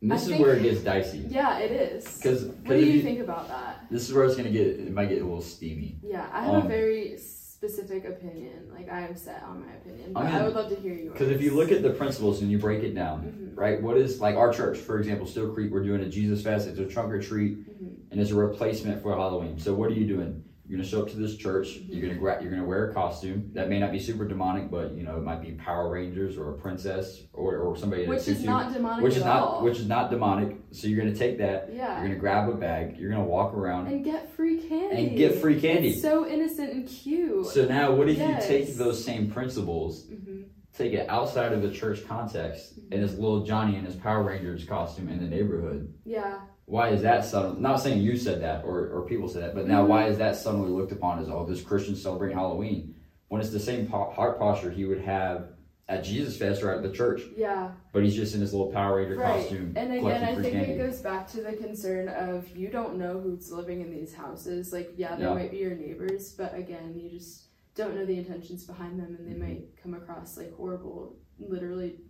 and 0.00 0.10
this 0.12 0.20
I 0.20 0.22
is 0.22 0.28
think- 0.28 0.42
where 0.42 0.54
it 0.54 0.62
gets 0.62 0.80
dicey. 0.80 1.24
Yeah, 1.28 1.58
it 1.58 1.72
is. 1.72 2.16
because 2.16 2.44
What 2.44 2.68
do 2.68 2.84
you 2.86 3.02
think 3.02 3.20
about 3.20 3.48
that? 3.48 3.84
this 3.90 4.08
is 4.08 4.14
where 4.14 4.24
it's 4.24 4.36
gonna 4.36 4.50
get 4.50 4.66
it 4.66 4.92
might 4.92 5.08
get 5.10 5.20
a 5.20 5.24
little 5.24 5.42
steamy. 5.42 5.98
Yeah, 6.02 6.26
I 6.32 6.44
have 6.44 6.54
a 6.54 6.56
Um, 6.58 6.68
very 6.68 7.18
specific 7.58 8.04
opinion. 8.04 8.70
Like 8.72 8.88
I 8.88 9.00
am 9.00 9.16
set 9.16 9.42
on 9.42 9.66
my 9.66 9.72
opinion, 9.72 10.12
but 10.12 10.26
I 10.26 10.38
I, 10.38 10.42
would 10.44 10.54
love 10.54 10.68
to 10.68 10.76
hear 10.76 10.94
yours. 10.94 11.12
Because 11.12 11.30
if 11.30 11.42
you 11.42 11.54
look 11.56 11.72
at 11.72 11.82
the 11.82 11.90
principles 11.90 12.40
and 12.40 12.50
you 12.50 12.58
break 12.58 12.84
it 12.84 12.94
down, 12.94 13.22
Mhm, 13.22 13.56
right? 13.56 13.82
What 13.82 13.96
is 13.96 14.20
like 14.20 14.36
our 14.36 14.52
church, 14.52 14.78
for 14.78 14.98
example, 14.98 15.26
Steele 15.26 15.52
Creek, 15.52 15.72
we're 15.72 15.82
doing 15.82 16.00
a 16.02 16.08
Jesus 16.08 16.40
Fest. 16.42 16.68
It's 16.68 16.78
a 16.78 16.86
trunk 16.86 17.12
or 17.12 17.20
treat, 17.20 17.58
mhm, 17.58 17.96
and 18.12 18.20
it's 18.20 18.30
a 18.30 18.36
replacement 18.36 19.02
for 19.02 19.12
Halloween. 19.12 19.58
So 19.58 19.74
what 19.74 19.90
are 19.90 19.94
you 19.94 20.06
doing? 20.06 20.44
You're 20.68 20.76
gonna 20.78 20.88
show 20.88 21.00
up 21.00 21.08
to 21.10 21.16
this 21.16 21.36
church. 21.36 21.68
Mm-hmm. 21.68 21.92
You're 21.92 22.02
gonna 22.08 22.20
gra- 22.20 22.42
you're 22.42 22.50
gonna 22.50 22.64
wear 22.66 22.90
a 22.90 22.94
costume 22.94 23.50
that 23.54 23.70
may 23.70 23.78
not 23.80 23.90
be 23.90 23.98
super 23.98 24.28
demonic, 24.28 24.70
but 24.70 24.92
you 24.92 25.02
know 25.02 25.16
it 25.16 25.22
might 25.22 25.40
be 25.40 25.52
Power 25.52 25.90
Rangers 25.90 26.36
or 26.36 26.50
a 26.50 26.58
princess 26.58 27.22
or, 27.32 27.56
or 27.56 27.74
somebody 27.76 28.06
which 28.06 28.20
suits 28.20 28.38
is 28.40 28.44
you, 28.44 28.50
not 28.50 28.72
demonic 28.74 29.02
which 29.02 29.16
is 29.16 29.24
not 29.24 29.42
all. 29.42 29.62
which 29.64 29.78
is 29.78 29.86
not 29.86 30.10
demonic. 30.10 30.56
So 30.72 30.86
you're 30.86 30.98
gonna 31.02 31.16
take 31.16 31.38
that. 31.38 31.70
yeah, 31.72 31.98
You're 31.98 32.08
gonna 32.08 32.20
grab 32.20 32.50
a 32.50 32.52
bag. 32.54 32.98
You're 32.98 33.10
gonna 33.10 33.24
walk 33.24 33.54
around 33.54 33.86
and 33.86 34.04
get 34.04 34.30
free 34.36 34.60
candy 34.68 35.06
and 35.08 35.16
get 35.16 35.40
free 35.40 35.58
candy. 35.58 35.92
It's 35.92 36.02
so 36.02 36.26
innocent 36.28 36.72
and 36.74 36.86
cute. 36.86 37.46
So 37.46 37.64
now, 37.64 37.92
what 37.92 38.10
if 38.10 38.18
Yes. 38.18 38.42
you 38.42 38.58
take 38.58 38.74
those 38.76 39.02
same 39.02 39.30
principles 39.30 40.04
hmm 40.06 40.42
take 40.74 40.92
it 40.92 41.08
outside 41.08 41.52
of 41.52 41.60
the 41.60 41.70
church 41.72 42.06
context 42.06 42.78
and 42.92 43.02
it's 43.02 43.14
little 43.14 43.42
Johnny 43.44 43.74
in 43.76 43.84
his 43.84 43.96
Power 43.96 44.22
Rangers 44.22 44.64
costume 44.64 45.08
in 45.08 45.18
the 45.18 45.26
neighborhood. 45.26 45.92
Yeah, 46.04 46.38
Why 46.68 46.90
is 46.90 47.00
that 47.00 47.24
suddenly, 47.24 47.60
not 47.62 47.76
saying 47.80 48.02
you 48.02 48.18
said 48.18 48.42
that 48.42 48.62
or, 48.62 48.90
or 48.90 49.06
people 49.08 49.26
said 49.26 49.42
that, 49.42 49.54
but 49.54 49.66
now 49.66 49.86
why 49.86 50.06
is 50.08 50.18
that 50.18 50.36
suddenly 50.36 50.68
looked 50.70 50.92
upon 50.92 51.18
as, 51.18 51.28
oh, 51.30 51.46
this 51.46 51.62
Christian 51.62 51.96
celebrating 51.96 52.36
Halloween? 52.36 52.94
When 53.28 53.40
it's 53.40 53.50
the 53.50 53.58
same 53.60 53.86
po- 53.88 54.10
heart 54.10 54.38
posture 54.38 54.70
he 54.70 54.84
would 54.84 55.00
have 55.00 55.48
at 55.88 56.04
Jesus 56.04 56.36
Fest 56.36 56.62
or 56.62 56.70
at 56.70 56.82
the 56.82 56.90
church, 56.92 57.22
yeah. 57.34 57.70
but 57.92 58.02
he's 58.04 58.14
just 58.14 58.34
in 58.34 58.42
his 58.42 58.52
little 58.52 58.70
Power 58.70 58.98
Ranger 58.98 59.16
Right. 59.16 59.40
costume 59.40 59.72
And 59.76 59.94
again, 59.94 60.22
I 60.22 60.34
think 60.34 60.52
candy. 60.52 60.72
it 60.72 60.76
goes 60.78 61.00
back 61.00 61.26
to 61.28 61.40
the 61.40 61.54
concern 61.54 62.08
of 62.10 62.54
you 62.54 62.68
don't 62.68 62.98
know 62.98 63.18
who's 63.18 63.50
living 63.50 63.80
in 63.80 63.90
these 63.90 64.12
houses. 64.12 64.70
Like, 64.70 64.92
yeah, 64.98 65.16
they 65.16 65.24
Yeah. 65.24 65.32
might 65.32 65.50
be 65.50 65.56
your 65.58 65.74
neighbors, 65.74 66.34
but 66.34 66.54
again, 66.54 67.00
you 67.02 67.08
just 67.18 67.44
don't 67.74 67.94
know 67.94 68.04
the 68.04 68.18
intentions 68.18 68.64
behind 68.64 69.00
them, 69.00 69.16
and 69.18 69.26
they 69.26 69.34
Mhm. 69.34 69.40
might 69.40 69.76
come 69.82 69.94
across 69.94 70.36
like 70.36 70.52
horrible, 70.54 71.16
literally, 71.38 72.00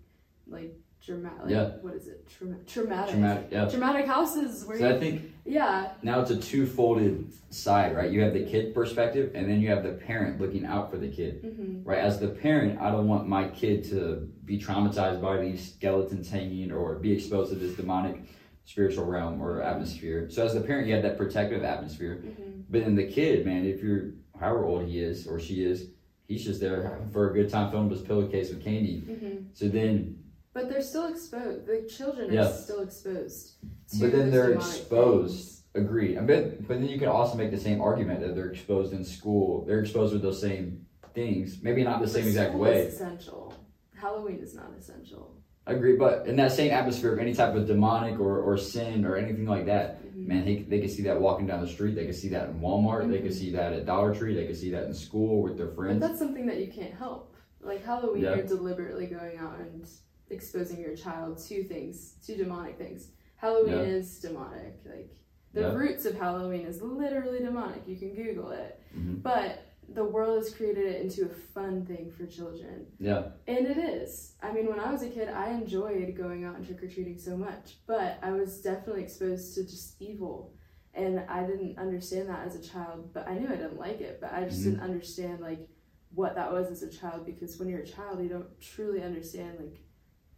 like 0.48 0.74
dramatic. 1.04 1.40
Like, 1.42 1.50
Yeah. 1.50 1.70
What 1.80 1.94
is 1.94 2.08
it? 2.08 2.28
Trauma- 2.28 2.56
traumatic. 2.66 3.10
Traumatic, 3.10 3.48
yeah. 3.50 3.68
Traumatic 3.68 4.06
houses 4.06 4.64
where 4.66 4.78
So 4.78 4.88
I 4.88 4.92
you, 4.94 4.98
think 5.00 5.22
yeah, 5.44 5.92
now 6.02 6.20
it's 6.20 6.30
a 6.30 6.36
two-folded 6.36 7.32
side, 7.50 7.96
right? 7.96 8.10
You 8.10 8.20
have 8.22 8.32
the 8.34 8.44
kid 8.44 8.74
perspective, 8.74 9.32
and 9.34 9.48
then 9.48 9.60
you 9.60 9.68
have 9.70 9.82
the 9.82 9.92
parent 9.92 10.40
looking 10.40 10.64
out 10.66 10.90
for 10.90 10.98
the 10.98 11.08
kid. 11.08 11.40
hmm 11.42 11.68
right? 11.84 11.98
As 12.00 12.18
the 12.20 12.28
parent, 12.28 12.78
I 12.80 12.90
don't 12.90 13.08
want 13.08 13.26
my 13.28 13.48
kid 13.48 13.82
to 13.90 14.28
be 14.44 14.58
traumatized 14.58 15.22
by 15.22 15.40
these 15.40 15.72
skeletons 15.74 16.28
hanging 16.28 16.70
or 16.72 16.96
be 16.96 17.12
exposed 17.12 17.50
to 17.52 17.58
this 17.58 17.74
demonic 17.76 18.22
spiritual 18.66 19.06
realm 19.06 19.40
or 19.40 19.62
atmosphere. 19.62 20.28
So 20.28 20.44
as 20.44 20.52
the 20.52 20.60
parent, 20.60 20.86
you 20.86 20.92
have 20.94 21.02
that 21.02 21.16
protective 21.16 21.64
atmosphere. 21.64 22.16
hmm 22.16 22.60
But 22.68 22.84
then 22.84 22.94
the 22.96 23.06
kid, 23.06 23.46
man, 23.46 23.64
if 23.64 23.82
you're 23.82 24.10
however 24.38 24.66
old 24.66 24.86
he 24.86 24.98
is 25.00 25.26
or 25.26 25.40
she 25.40 25.64
is, 25.64 25.88
he's 26.26 26.44
just 26.44 26.60
there 26.60 27.00
for 27.10 27.30
a 27.30 27.32
good 27.32 27.48
time, 27.48 27.70
filling 27.70 27.88
his 27.88 28.02
pillowcase 28.02 28.50
with 28.50 28.62
candy. 28.62 29.00
hmm 29.00 29.36
So 29.54 29.68
then, 29.68 30.18
But 30.58 30.68
they're 30.70 30.82
still 30.82 31.06
exposed. 31.06 31.66
The 31.66 31.82
children 31.88 32.36
are 32.36 32.52
still 32.52 32.80
exposed. 32.80 33.52
To 33.92 34.00
but 34.00 34.10
then 34.10 34.22
those 34.22 34.32
they're 34.32 34.48
demonic 34.54 34.66
exposed. 34.76 35.36
things. 35.36 35.62
Agreed. 35.74 36.18
I 36.18 36.22
bet, 36.22 36.66
but 36.66 36.80
then 36.80 36.88
you 36.88 36.98
can 36.98 37.06
also 37.08 37.36
make 37.36 37.52
the 37.52 37.58
same 37.60 37.80
argument 37.80 38.20
that 38.22 38.34
they're 38.34 38.50
exposed 38.50 38.92
in 38.92 39.04
school. 39.04 39.64
They're 39.66 39.78
exposed 39.78 40.12
with 40.12 40.22
those 40.22 40.40
same 40.40 40.84
things. 41.14 41.62
Maybe 41.62 41.84
not 41.84 42.00
the 42.00 42.06
But 42.06 42.12
same 42.12 42.26
exact 42.26 42.50
school 42.50 42.60
way. 42.62 42.78
is 42.80 42.94
essential. 42.94 43.54
Halloween 43.94 44.38
is 44.40 44.56
not 44.56 44.72
essential. 44.76 45.36
I 45.64 45.74
agree, 45.74 45.96
but 45.96 46.26
in 46.26 46.34
that 46.36 46.50
same 46.50 46.72
atmosphere 46.72 47.12
of 47.12 47.20
any 47.20 47.34
type 47.34 47.54
of 47.54 47.68
demonic 47.68 48.18
or, 48.18 48.40
or 48.40 48.56
sin 48.58 49.04
or 49.04 49.16
anything 49.16 49.46
like 49.46 49.66
that, 49.66 50.02
Mhm. 50.02 50.26
man, 50.26 50.44
they, 50.44 50.56
they 50.62 50.80
can 50.80 50.88
see 50.88 51.02
that 51.04 51.20
walking 51.20 51.46
down 51.46 51.60
the 51.60 51.68
street. 51.68 51.94
They 51.94 52.04
can 52.06 52.14
see 52.14 52.30
that 52.30 52.48
in 52.48 52.58
Walmart. 52.60 53.08
They 53.08 53.18
can 53.18 53.28
Mhm. 53.28 53.32
see 53.34 53.52
that 53.52 53.72
at 53.74 53.86
Dollar 53.86 54.12
Tree. 54.12 54.34
They 54.34 54.46
can 54.46 54.56
see 54.56 54.70
that 54.70 54.86
in 54.86 54.94
school 54.94 55.40
with 55.42 55.56
their 55.56 55.66
But 55.66 55.76
friends. 55.76 56.00
that's 56.00 56.18
something 56.18 56.46
that 56.46 56.58
you 56.58 56.66
can't 56.72 56.94
help. 56.94 57.32
Like 57.60 57.84
Halloween, 57.84 58.22
Yeah. 58.22 58.36
you're 58.36 58.46
deliberately 58.46 59.06
going 59.06 59.36
out 59.36 59.58
and 59.60 59.86
exposing 60.30 60.80
your 60.80 60.94
child 60.96 61.38
to 61.48 61.64
things, 61.64 62.14
to 62.26 62.36
demonic 62.36 62.76
things. 62.78 63.10
Halloween 63.36 63.72
Yeah. 63.78 63.82
is 63.84 64.18
demonic. 64.20 64.74
Like 64.84 65.10
the 65.52 65.60
Yeah. 65.62 65.74
roots 65.74 66.04
of 66.04 66.14
Halloween 66.14 66.66
is 66.66 66.82
literally 66.82 67.38
demonic. 67.40 67.86
You 67.86 67.96
can 67.96 68.14
Google 68.14 68.50
it. 68.50 68.80
Mhm. 68.96 69.22
But 69.22 69.60
the 69.90 70.04
world 70.04 70.36
has 70.36 70.54
created 70.54 70.84
it 70.84 71.00
into 71.00 71.24
a 71.24 71.28
fun 71.30 71.86
thing 71.86 72.10
for 72.10 72.26
children. 72.26 72.86
Yeah, 72.98 73.30
And 73.46 73.66
it 73.66 73.78
is. 73.78 74.36
I 74.42 74.52
mean, 74.52 74.66
when 74.66 74.78
I 74.78 74.92
was 74.92 75.02
a 75.02 75.08
kid, 75.08 75.28
I 75.28 75.52
enjoyed 75.52 76.14
going 76.14 76.44
out 76.44 76.56
and 76.56 76.66
trick 76.66 76.82
or 76.82 76.88
treating 76.88 77.16
so 77.16 77.36
much, 77.38 77.78
but 77.86 78.18
I 78.22 78.32
was 78.32 78.60
definitely 78.60 79.02
exposed 79.02 79.54
to 79.54 79.62
just 79.64 80.00
evil. 80.02 80.52
And 80.92 81.20
I 81.20 81.46
didn't 81.46 81.78
understand 81.78 82.28
that 82.28 82.46
as 82.46 82.54
a 82.54 82.62
child, 82.62 83.14
but 83.14 83.26
I 83.26 83.38
knew 83.38 83.46
I 83.48 83.56
didn't 83.56 83.78
like 83.78 84.00
it, 84.02 84.20
but 84.20 84.32
I 84.32 84.44
just 84.44 84.60
Mhm. 84.60 84.64
didn't 84.64 84.80
understand 84.80 85.40
like 85.40 85.66
what 86.14 86.34
that 86.34 86.52
was 86.52 86.70
as 86.70 86.82
a 86.82 86.90
child 86.90 87.24
because 87.24 87.58
when 87.58 87.68
you're 87.68 87.80
a 87.80 87.86
child, 87.86 88.22
you 88.22 88.28
don't 88.28 88.60
truly 88.60 89.02
understand 89.02 89.58
like 89.58 89.78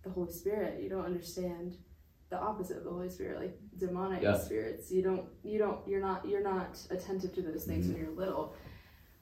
the 0.03 0.11
Holy 0.11 0.33
Spirit. 0.33 0.83
You 0.83 0.89
don't 0.89 1.05
understand 1.05 1.77
the 2.31 2.39
opposite 2.39 2.77
of 2.79 2.85
the 2.85 2.91
Holy 2.91 3.09
Spirit, 3.11 3.41
like 3.41 3.59
demonic 3.79 4.23
Yeah. 4.23 4.37
spirits. 4.39 4.91
You 4.91 5.03
don't 5.03 5.29
you 5.43 5.59
don't 5.59 5.87
you're 5.89 6.01
not 6.01 6.27
you're 6.29 6.43
not 6.43 6.79
attentive 6.91 7.35
to 7.35 7.43
those 7.43 7.65
things 7.65 7.87
Mhm. 7.87 7.93
when 7.95 8.03
you're 8.03 8.11
little. 8.15 8.55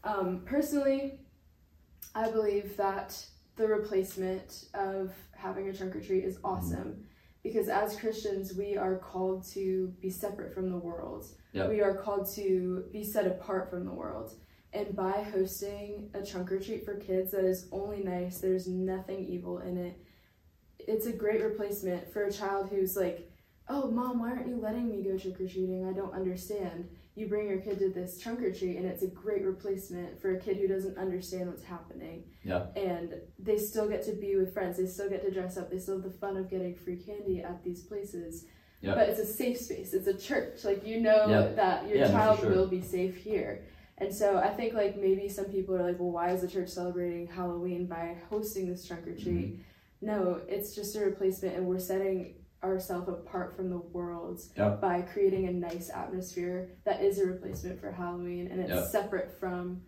Um, 0.04 0.42
personally, 0.44 1.20
I 2.14 2.30
believe 2.30 2.76
that 2.76 3.26
the 3.56 3.66
replacement 3.66 4.68
of 4.75 5.12
having 5.32 5.68
a 5.68 5.73
trunk 5.73 5.97
or 5.97 6.00
treat 6.00 6.25
is 6.25 6.38
awesome 6.44 7.04
because 7.42 7.68
as 7.68 7.99
Christians, 7.99 8.54
we 8.54 8.76
are 8.76 8.99
called 8.99 9.44
to 9.54 9.88
be 10.00 10.11
separate 10.11 10.52
from 10.54 10.70
the 10.70 10.78
world. 10.78 11.26
Yeah. 11.52 11.68
We 11.68 11.80
are 11.80 11.97
called 11.97 12.28
to 12.35 12.85
be 12.92 13.02
set 13.02 13.26
apart 13.26 13.70
from 13.70 13.85
the 13.85 13.92
world. 13.92 14.35
And 14.73 14.94
by 14.94 15.23
hosting 15.23 16.11
a 16.14 16.23
trunk 16.25 16.52
or 16.52 16.61
treat 16.61 16.85
for 16.85 16.94
kids 16.97 17.30
that 17.32 17.44
is 17.44 17.68
only 17.73 18.02
nice, 18.04 18.38
there's 18.40 18.68
nothing 18.68 19.25
evil 19.26 19.58
in 19.58 19.78
it, 19.78 19.97
it's 20.88 21.07
a 21.07 21.12
great 21.12 21.42
replacement 21.42 22.12
for 22.12 22.25
a 22.25 22.33
child 22.33 22.71
who's 22.71 22.97
like, 22.97 23.30
oh, 23.68 23.90
mom, 23.90 24.21
why 24.21 24.30
aren't 24.30 24.49
you 24.49 24.57
letting 24.57 24.88
me 24.88 25.02
go 25.02 25.18
trick 25.18 25.35
or 25.40 25.47
treating? 25.47 25.87
I 25.87 25.92
don't 25.92 26.14
understand. 26.14 26.88
You 27.14 27.28
bring 27.28 27.49
your 27.49 27.59
kid 27.61 27.78
to 27.80 27.90
this 27.90 28.18
trunk 28.18 28.40
or 28.42 28.52
treat, 28.52 28.76
and 28.76 28.87
it's 28.87 29.02
a 29.02 29.09
great 29.09 29.45
replacement 29.45 30.21
for 30.23 30.35
a 30.37 30.40
kid 30.40 30.57
who 30.57 30.68
doesn't 30.68 30.97
understand 30.97 31.49
what's 31.49 31.64
happening. 31.64 32.25
Yeah. 32.45 32.66
And 32.76 33.14
they 33.38 33.59
still 33.59 33.88
get 33.88 34.04
to 34.04 34.12
be 34.12 34.37
with 34.37 34.54
friends, 34.54 34.78
they 34.78 34.87
still 34.87 35.11
get 35.11 35.23
to 35.23 35.30
dress 35.30 35.59
up, 35.59 35.71
they 35.71 35.78
still 35.78 36.00
have 36.00 36.04
the 36.11 36.18
fun 36.18 36.37
of 36.37 36.49
getting 36.49 36.75
free 36.75 36.97
candy 36.97 37.42
at 37.42 37.62
these 37.62 37.83
places. 37.83 38.45
Yeah. 38.80 38.95
But 38.95 39.09
it's 39.09 39.18
a 39.21 39.26
safe 39.26 39.59
space, 39.59 39.92
it's 39.92 40.07
a 40.07 40.16
church. 40.16 40.64
Like, 40.64 40.87
you 40.87 41.00
know 41.00 41.26
Yeah. 41.28 41.49
that 41.57 41.88
your 41.88 41.99
Yeah, 41.99 42.09
child 42.09 42.38
sure. 42.38 42.50
will 42.50 42.68
be 42.68 42.80
safe 42.80 43.16
here. 43.16 43.64
And 43.99 44.14
so 44.14 44.38
I 44.38 44.50
think 44.50 44.75
like 44.75 44.97
maybe 44.97 45.28
some 45.28 45.47
people 45.47 45.75
are 45.75 45.83
like, 45.83 45.99
well, 45.99 46.12
why 46.12 46.30
is 46.30 46.40
the 46.42 46.49
church 46.49 46.68
celebrating 46.68 47.26
Halloween 47.26 47.87
by 47.87 48.16
hosting 48.30 48.71
this 48.71 48.87
trunk 48.87 49.09
or 49.09 49.16
treat? 49.16 49.54
Mm-hmm. 49.54 49.62
No, 50.00 50.40
it's 50.49 50.75
just 50.75 50.95
a 50.97 51.00
replacement, 51.00 51.57
and 51.57 51.67
we're 51.67 51.78
setting 51.78 52.35
ourselves 52.62 53.09
apart 53.09 53.55
from 53.57 53.71
the 53.71 53.78
world 53.78 54.40
Yeah. 54.57 54.71
by 54.81 55.02
creating 55.02 55.47
a 55.47 55.52
nice 55.52 55.90
atmosphere 55.90 56.71
that 56.85 57.02
is 57.02 57.19
a 57.19 57.26
replacement 57.26 57.81
for 57.81 57.90
Halloween, 57.90 58.49
and 58.49 58.61
it's 58.61 58.71
Yeah. 58.71 58.87
separate 58.87 59.31
from 59.38 59.83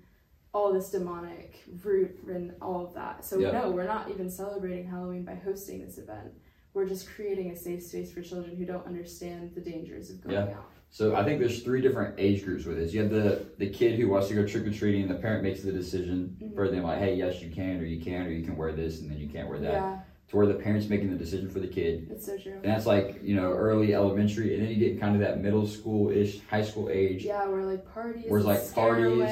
all 0.52 0.72
this 0.72 0.90
demonic 0.90 1.62
root 1.84 2.22
and 2.28 2.54
all 2.60 2.84
of 2.86 2.94
that. 2.94 3.24
So 3.24 3.38
Yeah. 3.38 3.52
no, 3.52 3.70
we're 3.70 3.86
not 3.86 4.10
even 4.10 4.28
celebrating 4.30 4.86
Halloween 4.86 5.24
by 5.24 5.34
hosting 5.34 5.84
this 5.84 5.98
event. 5.98 6.32
We're 6.74 6.86
just 6.86 7.08
creating 7.08 7.50
a 7.50 7.56
safe 7.56 7.82
space 7.84 8.12
for 8.12 8.22
children 8.22 8.56
who 8.56 8.64
don't 8.64 8.86
understand 8.86 9.54
the 9.54 9.60
dangers 9.60 10.10
of 10.10 10.20
going 10.22 10.36
out. 10.36 10.69
So 10.92 11.14
I 11.14 11.22
think 11.24 11.38
there's 11.38 11.62
three 11.62 11.80
different 11.80 12.16
age 12.18 12.44
groups 12.44 12.64
with 12.64 12.76
this. 12.76 12.92
You 12.92 13.02
have 13.02 13.10
the 13.10 13.46
the 13.58 13.68
kid 13.70 13.98
who 13.98 14.08
wants 14.08 14.28
to 14.28 14.34
go 14.34 14.44
trick 14.46 14.66
or 14.66 14.72
treating, 14.72 15.02
and 15.02 15.10
the 15.10 15.14
parent 15.14 15.42
makes 15.42 15.62
the 15.62 15.70
decision 15.72 16.36
Mhm. 16.42 16.54
for 16.54 16.68
them, 16.68 16.82
like, 16.82 16.98
hey, 16.98 17.14
yes, 17.14 17.40
you 17.42 17.50
can, 17.50 17.80
or 17.80 17.84
you 17.84 18.00
can, 18.00 18.26
or 18.26 18.30
you 18.30 18.44
can 18.44 18.56
wear 18.56 18.72
this, 18.72 19.00
and 19.00 19.10
then 19.10 19.18
you 19.18 19.28
can't 19.28 19.48
wear 19.48 19.60
that. 19.60 19.72
Yeah, 19.72 20.00
To 20.28 20.36
where 20.36 20.46
the 20.46 20.54
parents 20.54 20.88
making 20.88 21.10
the 21.10 21.16
decision 21.16 21.48
for 21.48 21.60
the 21.60 21.68
kid, 21.68 22.08
That's 22.08 22.26
so 22.26 22.36
true. 22.36 22.52
and 22.62 22.72
that's 22.72 22.86
like 22.86 23.20
you 23.22 23.36
know 23.36 23.52
early 23.52 23.94
elementary, 23.94 24.54
and 24.54 24.62
then 24.64 24.70
you 24.72 24.76
get 24.76 25.00
kind 25.00 25.14
of 25.14 25.20
that 25.20 25.40
middle 25.40 25.66
school 25.66 26.10
ish, 26.10 26.40
high 26.48 26.62
school 26.62 26.88
age. 26.90 27.24
Yeah, 27.24 27.48
we're 27.48 27.64
like 27.64 27.84
parties. 27.94 28.24
Where's, 28.28 28.44
and 28.44 28.52
like, 28.54 28.72
parties, 28.74 29.30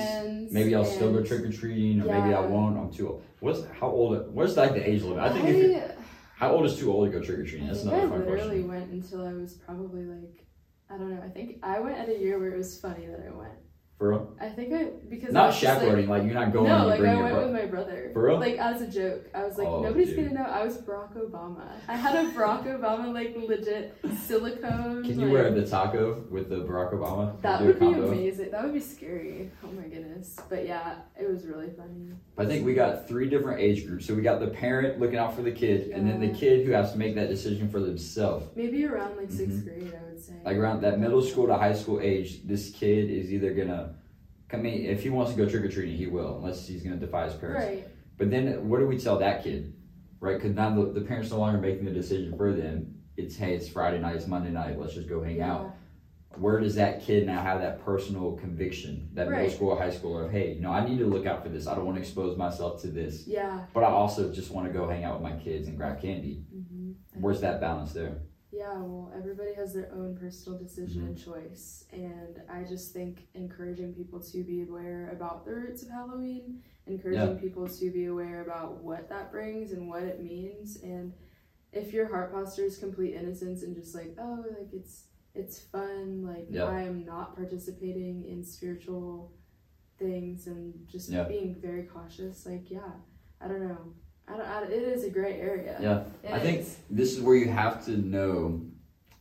Maybe 0.50 0.74
I'll 0.74 0.84
still 0.84 1.12
go 1.12 1.22
trick 1.22 1.44
or 1.44 1.52
treating, 1.52 2.00
or 2.00 2.06
maybe 2.06 2.32
I 2.32 2.40
won't. 2.40 2.78
I'm 2.78 2.90
too 2.90 3.08
old. 3.08 3.22
What's 3.40 3.66
how 3.80 3.88
old? 3.88 4.32
What's 4.32 4.56
like 4.56 4.72
the 4.74 4.88
age 4.88 5.02
limit? 5.02 5.18
I 5.24 5.30
think 5.32 5.48
if 5.48 5.76
I, 5.98 6.02
how 6.36 6.52
old 6.52 6.64
is 6.66 6.78
too 6.78 6.90
old 6.92 7.10
to 7.10 7.18
go 7.18 7.22
trick 7.22 7.38
or 7.40 7.44
treating? 7.44 7.64
I 7.68 7.72
That's 7.72 7.82
another 7.82 8.06
I 8.06 8.08
fun 8.08 8.20
literally 8.26 8.62
went 8.62 8.90
until 8.92 9.26
I 9.26 9.32
was 9.34 9.54
probably 9.54 10.04
like, 10.04 10.46
I 10.90 10.96
don't 10.96 11.14
know. 11.14 11.22
I 11.22 11.28
think 11.28 11.58
I 11.62 11.80
went 11.80 11.98
at 11.98 12.08
a 12.08 12.18
year 12.18 12.38
where 12.38 12.50
it 12.52 12.56
was 12.56 12.78
funny 12.80 13.06
that 13.06 13.24
I 13.26 13.36
went. 13.36 13.52
For 13.98 14.10
real? 14.10 14.36
I 14.40 14.48
think 14.48 14.72
I 14.72 14.90
because 15.08 15.30
I 15.30 15.32
Not 15.32 15.46
was 15.48 15.60
just, 15.60 15.80
chaperoning, 15.80 16.08
like, 16.08 16.22
you're 16.22 16.32
not 16.32 16.52
going. 16.52 16.68
no, 16.68 16.74
and 16.74 16.82
you 16.84 16.88
like 16.90 16.98
bring 17.00 17.10
I 17.10 17.14
your 17.14 17.22
went 17.24 17.34
bro- 17.34 17.44
with 17.46 17.52
my 17.52 17.66
brother. 17.66 18.10
For 18.12 18.22
real? 18.28 18.38
Like 18.38 18.56
as 18.56 18.80
a 18.80 18.86
joke, 18.86 19.26
I 19.34 19.44
was 19.44 19.58
like, 19.58 19.66
Oh, 19.66 19.82
nobody's 19.82 20.10
dude. 20.10 20.28
gonna 20.28 20.34
know. 20.38 20.48
I 20.48 20.64
was 20.64 20.78
Barack 20.78 21.16
Obama. 21.16 21.66
I 21.88 21.96
had 21.96 22.14
a 22.14 22.30
Barack 22.30 22.62
Obama 22.80 23.12
like 23.12 23.34
legit 23.36 23.96
silicone. 24.22 25.02
Can 25.02 25.18
you 25.18 25.26
like, 25.26 25.32
wear 25.32 25.50
the 25.50 25.66
taco 25.66 26.22
with 26.30 26.48
the 26.48 26.58
Barack 26.64 26.92
Obama? 26.94 27.40
That 27.42 27.58
Do 27.58 27.64
a 27.64 27.66
would 27.68 27.80
be 27.80 27.86
combo? 27.86 28.06
amazing. 28.12 28.52
That 28.52 28.62
would 28.62 28.72
be 28.74 28.78
scary. 28.78 29.50
Oh 29.64 29.72
my 29.72 29.82
goodness. 29.88 30.36
But 30.48 30.64
yeah, 30.64 30.98
it 31.20 31.28
was 31.28 31.44
really 31.44 31.70
funny. 31.76 32.12
I 32.38 32.44
think 32.44 32.64
we 32.64 32.74
got 32.74 33.08
three 33.08 33.28
different 33.28 33.60
age 33.60 33.84
groups. 33.84 34.06
So 34.06 34.14
we 34.14 34.22
got 34.22 34.38
the 34.38 34.46
parent 34.46 35.00
looking 35.00 35.18
out 35.18 35.34
for 35.34 35.42
the 35.42 35.50
kid, 35.50 35.90
and 35.90 36.08
then 36.08 36.20
the 36.20 36.26
Yeah. 36.28 36.34
kid 36.34 36.66
who 36.66 36.70
has 36.70 36.92
to 36.92 36.98
make 36.98 37.16
that 37.16 37.28
decision 37.28 37.68
for 37.68 37.80
themselves. 37.80 38.46
Maybe 38.54 38.84
around 38.86 39.16
like 39.16 39.30
6th 39.32 39.62
Mhm. 39.62 39.64
grade, 39.64 39.92
I 39.92 40.07
would 40.18 40.24
say. 40.26 40.34
Like 40.44 40.56
around 40.56 40.82
that 40.82 40.98
middle 40.98 41.22
school 41.22 41.46
to 41.46 41.54
high 41.54 41.74
school 41.74 42.00
age, 42.00 42.42
this 42.44 42.70
kid 42.70 43.10
is 43.10 43.32
either 43.32 43.54
gonna, 43.54 43.94
I 44.52 44.56
mean, 44.56 44.86
if 44.86 45.02
he 45.02 45.10
wants 45.10 45.32
to 45.32 45.36
go 45.38 45.48
trick 45.48 45.64
or 45.64 45.68
treating, 45.68 45.96
he 45.96 46.06
will, 46.06 46.36
unless 46.36 46.66
he's 46.66 46.82
gonna 46.82 46.96
defy 46.96 47.24
his 47.24 47.34
parents. 47.34 47.64
Right. 47.66 47.88
But 48.16 48.30
then, 48.30 48.68
what 48.68 48.80
do 48.80 48.86
we 48.86 48.98
tell 48.98 49.18
that 49.18 49.44
kid, 49.44 49.74
right? 50.20 50.36
Because 50.36 50.54
now 50.54 50.74
the, 50.74 50.92
the 50.92 51.02
parents 51.02 51.30
no 51.30 51.38
longer 51.38 51.60
making 51.60 51.84
the 51.84 51.92
decision 51.92 52.36
for 52.36 52.52
them. 52.52 52.94
It's 53.16 53.36
hey, 53.36 53.54
it's 53.54 53.68
Friday 53.68 53.98
night, 53.98 54.16
it's 54.16 54.26
Monday 54.26 54.50
night. 54.50 54.78
Let's 54.78 54.94
just 54.94 55.08
go 55.08 55.22
hang 55.22 55.40
out. 55.40 55.74
Where 56.36 56.60
does 56.60 56.76
that 56.76 57.02
kid 57.02 57.26
now 57.26 57.42
have 57.42 57.60
that 57.62 57.84
personal 57.84 58.32
conviction, 58.36 59.08
that 59.14 59.28
middle 59.28 59.50
school 59.50 59.70
or 59.70 59.78
high 59.78 59.90
school 59.90 60.20
of 60.24 60.30
hey, 60.30 60.56
no, 60.60 60.70
I 60.70 60.86
need 60.88 60.98
to 60.98 61.06
look 61.06 61.26
out 61.26 61.42
for 61.42 61.48
this. 61.48 61.66
I 61.66 61.74
don't 61.74 61.84
want 61.84 61.96
to 61.96 62.02
expose 62.02 62.36
myself 62.36 62.80
to 62.82 62.88
this. 62.88 63.26
Yeah. 63.26 63.64
But 63.74 63.82
I 63.82 63.88
also 63.88 64.32
just 64.32 64.52
want 64.52 64.68
to 64.68 64.72
go 64.72 64.88
hang 64.88 65.02
out 65.04 65.20
with 65.20 65.32
my 65.32 65.36
kids 65.36 65.66
and 65.66 65.76
grab 65.76 66.00
candy. 66.00 66.44
hmm 66.52 66.92
Where's 67.14 67.40
that 67.40 67.60
balance 67.60 67.92
there? 67.92 68.18
Yeah, 68.50 68.72
well, 68.78 69.12
everybody 69.14 69.52
has 69.54 69.74
their 69.74 69.90
own 69.92 70.16
personal 70.16 70.58
decision 70.58 71.02
Mm-hmm. 71.02 71.06
and 71.08 71.18
choice. 71.24 71.84
And 71.92 72.40
I 72.48 72.64
just 72.64 72.92
think 72.94 73.28
encouraging 73.34 73.92
people 73.94 74.20
to 74.20 74.42
be 74.42 74.62
aware 74.62 75.10
about 75.12 75.44
the 75.44 75.54
roots 75.54 75.82
of 75.82 75.90
Halloween, 75.90 76.62
encouraging 76.86 77.38
people 77.38 77.68
to 77.68 77.90
be 77.90 78.06
aware 78.06 78.40
about 78.42 78.82
what 78.82 79.08
that 79.10 79.30
brings 79.30 79.72
and 79.72 79.86
what 79.88 80.02
it 80.02 80.22
means. 80.22 80.78
And 80.82 81.12
if 81.72 81.92
your 81.92 82.08
heart 82.08 82.32
posture 82.32 82.64
is 82.64 82.78
complete 82.78 83.14
innocence 83.14 83.62
and 83.62 83.74
just 83.76 83.94
like, 83.94 84.14
oh, 84.18 84.44
like 84.48 84.72
it's 84.72 85.04
it's 85.34 85.60
fun, 85.60 86.24
like 86.26 86.46
Yeah. 86.50 86.64
I 86.64 86.82
am 86.82 87.04
not 87.04 87.36
participating 87.36 88.24
in 88.24 88.42
spiritual 88.42 89.34
things 89.98 90.46
and 90.46 90.88
just 90.88 91.10
Yeah. 91.10 91.24
being 91.28 91.54
very 91.60 91.84
cautious, 91.84 92.46
like, 92.46 92.70
yeah, 92.70 92.92
I 93.42 93.46
don't 93.48 93.60
know. 93.68 93.92
I 94.28 94.36
don't, 94.36 94.46
I, 94.46 94.62
it 94.64 94.82
is 94.82 95.04
a 95.04 95.10
gray 95.10 95.40
area. 95.40 95.76
Yeah, 95.80 96.02
It 96.22 96.34
I 96.34 96.38
think 96.40 96.60
is. 96.60 96.76
this 96.90 97.12
is 97.16 97.20
where 97.20 97.36
you 97.36 97.48
have 97.48 97.84
to 97.86 97.92
know, 97.96 98.60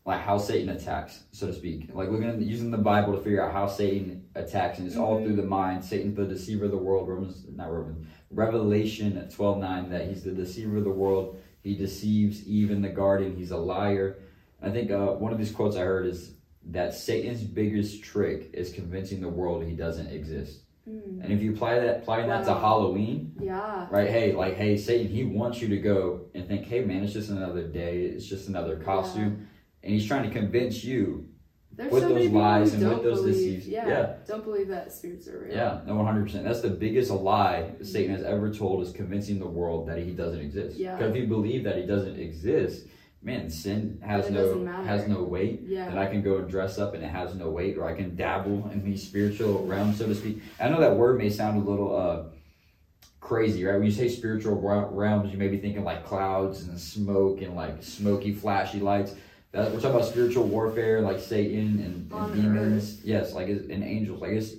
like 0.05 0.19
how 0.21 0.37
Satan 0.37 0.69
attacks, 0.69 1.23
so 1.31 1.47
to 1.47 1.53
speak. 1.53 1.89
Like 1.93 2.09
looking 2.09 2.27
at 2.29 2.39
using 2.41 2.71
the 2.71 2.77
Bible 2.77 3.13
to 3.15 3.21
figure 3.21 3.43
out 3.43 3.51
how 3.53 3.67
Satan 3.67 4.25
attacks, 4.35 4.79
and 4.79 4.87
it's 4.87 4.97
all 4.97 5.19
Mhm. 5.19 5.25
through 5.25 5.35
the 5.37 5.43
mind. 5.43 5.83
Satan's 5.83 6.15
the 6.15 6.25
deceiver 6.25 6.65
of 6.65 6.71
the 6.71 6.77
world. 6.77 7.07
Romans, 7.07 7.45
not 7.55 7.71
Romans, 7.71 8.05
Revelation 8.31 9.27
twelve 9.29 9.57
nine. 9.59 9.89
That 9.89 10.07
he's 10.07 10.23
the 10.23 10.31
deceiver 10.31 10.77
of 10.77 10.83
the 10.83 10.89
world. 10.89 11.39
He 11.63 11.75
deceives 11.75 12.47
even 12.47 12.81
the 12.81 12.89
garden. 12.89 13.35
He's 13.35 13.51
a 13.51 13.57
liar. 13.57 14.19
I 14.61 14.69
think 14.69 14.91
uh, 14.91 15.07
one 15.13 15.31
of 15.31 15.37
these 15.37 15.51
quotes 15.51 15.75
I 15.75 15.81
heard 15.81 16.05
is 16.07 16.33
that 16.69 16.93
Satan's 16.93 17.43
biggest 17.43 18.03
trick 18.03 18.49
is 18.53 18.71
convincing 18.73 19.21
the 19.21 19.29
world 19.29 19.63
he 19.63 19.73
doesn't 19.73 20.07
exist. 20.07 20.61
Mm. 20.87 21.23
And 21.23 21.33
if 21.33 21.41
you 21.41 21.53
apply 21.53 21.79
that, 21.79 21.97
apply 21.97 22.25
that 22.27 22.45
to 22.45 22.53
Halloween, 22.53 23.33
Yeah. 23.39 23.87
right? 23.91 24.09
Hey, 24.09 24.33
like, 24.33 24.55
hey, 24.55 24.77
Satan, 24.77 25.07
he 25.07 25.23
wants 25.25 25.61
you 25.61 25.67
to 25.69 25.77
go 25.77 26.21
and 26.33 26.47
think, 26.47 26.65
hey, 26.65 26.83
man, 26.85 27.03
it's 27.03 27.13
just 27.13 27.29
another 27.29 27.63
day, 27.67 28.03
it's 28.03 28.25
just 28.25 28.47
another 28.47 28.77
costume, 28.77 29.47
and 29.83 29.93
he's 29.93 30.05
trying 30.05 30.23
to 30.23 30.29
convince 30.29 30.83
you, 30.83 31.27
There's 31.75 31.91
with 31.91 32.03
so 32.03 32.09
those 32.13 32.29
lies 32.29 32.73
and 32.73 32.87
with 32.87 33.03
those 33.03 33.23
deceits. 33.25 33.67
Yeah, 33.67 33.87
Yeah. 33.87 34.13
Don't 34.27 34.43
believe 34.43 34.69
that 34.69 34.91
spirits 34.93 35.27
are 35.27 35.39
real. 35.45 35.55
yeah, 35.55 35.81
no, 35.85 35.95
one 35.95 36.05
hundred 36.05 36.23
percent. 36.23 36.43
That's 36.45 36.61
the 36.61 36.69
biggest 36.69 37.11
lie 37.11 37.71
Satan 37.81 38.15
has 38.15 38.23
ever 38.23 38.51
told 38.53 38.81
is 38.85 38.91
convincing 38.93 39.39
the 39.39 39.47
world 39.47 39.87
that 39.89 39.99
he 39.99 40.11
doesn't 40.11 40.39
exist. 40.39 40.77
Yeah. 40.77 40.95
Because 40.95 41.11
if 41.11 41.17
you 41.21 41.27
believe 41.27 41.63
that 41.65 41.77
he 41.77 41.85
doesn't 41.85 42.17
exist, 42.19 42.87
man, 43.21 43.49
sin 43.49 44.01
has 44.05 44.29
no 44.29 44.65
has 44.83 45.07
no 45.07 45.23
weight. 45.23 45.61
Yeah. 45.65 45.89
That 45.89 45.97
I 45.97 46.07
can 46.07 46.21
go 46.21 46.37
and 46.37 46.49
dress 46.49 46.77
up 46.77 46.93
and 46.93 47.03
it 47.03 47.07
has 47.07 47.35
no 47.35 47.49
weight, 47.49 47.77
or 47.77 47.87
I 47.87 47.93
can 47.93 48.15
dabble 48.15 48.69
in 48.71 48.83
the 48.83 48.97
spiritual 48.97 49.65
realm, 49.65 49.93
so 49.93 50.07
to 50.07 50.15
speak. 50.15 50.41
I 50.59 50.69
know 50.69 50.79
that 50.79 50.95
word 50.95 51.17
may 51.17 51.29
sound 51.29 51.61
a 51.61 51.69
little 51.69 51.95
uh 51.95 52.23
crazy, 53.19 53.65
right? 53.65 53.75
When 53.75 53.85
you 53.85 53.91
say 53.91 54.07
spiritual 54.07 54.55
realms, 54.55 55.31
you 55.31 55.37
may 55.37 55.49
be 55.49 55.57
thinking 55.57 55.83
like 55.83 56.05
clouds 56.05 56.67
and 56.67 56.79
smoke 56.79 57.41
and 57.41 57.55
like 57.55 57.83
smoky, 57.83 58.33
flashy 58.33 58.79
lights. 58.79 59.15
That, 59.51 59.71
we're 59.71 59.79
talking 59.79 59.95
about 59.95 60.05
spiritual 60.05 60.45
warfare, 60.45 61.01
like 61.01 61.19
Satan 61.19 61.79
and, 61.79 62.11
and 62.11 62.33
demons. 62.33 63.03
Yes, 63.03 63.33
like 63.33 63.47
and 63.47 63.83
angels. 63.83 64.21
Like 64.21 64.31
it's 64.31 64.53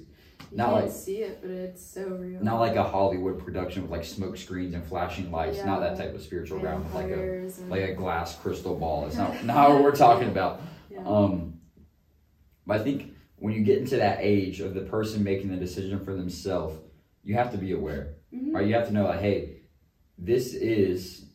Not 0.50 0.72
like- 0.72 0.90
see 0.90 1.18
it, 1.18 1.40
but 1.42 1.50
it's 1.50 1.84
so 1.84 2.08
real. 2.08 2.42
not 2.42 2.58
like 2.60 2.76
a 2.76 2.82
Hollywood 2.82 3.38
production 3.38 3.82
with 3.82 3.90
like 3.90 4.04
smoke 4.04 4.36
screens 4.36 4.74
and 4.74 4.84
flashing 4.84 5.30
lights. 5.30 5.64
Not 5.64 5.80
that 5.80 5.96
type 5.96 6.14
of 6.14 6.22
spiritual 6.22 6.58
realm. 6.60 6.84
Like 6.94 7.08
a 7.10 7.38
and- 7.40 7.70
like 7.70 7.82
a 7.82 7.94
glass 7.94 8.36
crystal 8.36 8.74
ball. 8.76 9.06
It's 9.06 9.16
not 9.16 9.44
not 9.52 9.70
what 9.70 9.82
we're 9.82 9.94
talking 9.96 10.28
about. 10.28 10.60
yeah. 10.90 11.04
Um, 11.06 11.54
but 12.66 12.80
I 12.80 12.84
think 12.84 13.12
when 13.36 13.54
you 13.54 13.62
get 13.62 13.78
into 13.78 13.96
that 13.96 14.18
age 14.20 14.60
of 14.60 14.74
the 14.74 14.80
person 14.82 15.22
making 15.22 15.48
the 15.50 15.56
decision 15.56 16.04
for 16.04 16.14
themselves, 16.14 16.76
you 17.22 17.34
have 17.34 17.52
to 17.52 17.58
be 17.58 17.72
aware. 17.72 18.14
Mhm. 18.34 18.54
Or 18.54 18.62
you 18.62 18.74
have 18.74 18.86
to 18.88 18.92
know, 18.92 19.04
like, 19.04 19.20
hey, 19.20 19.62
this 20.18 20.52
is, 20.54 21.26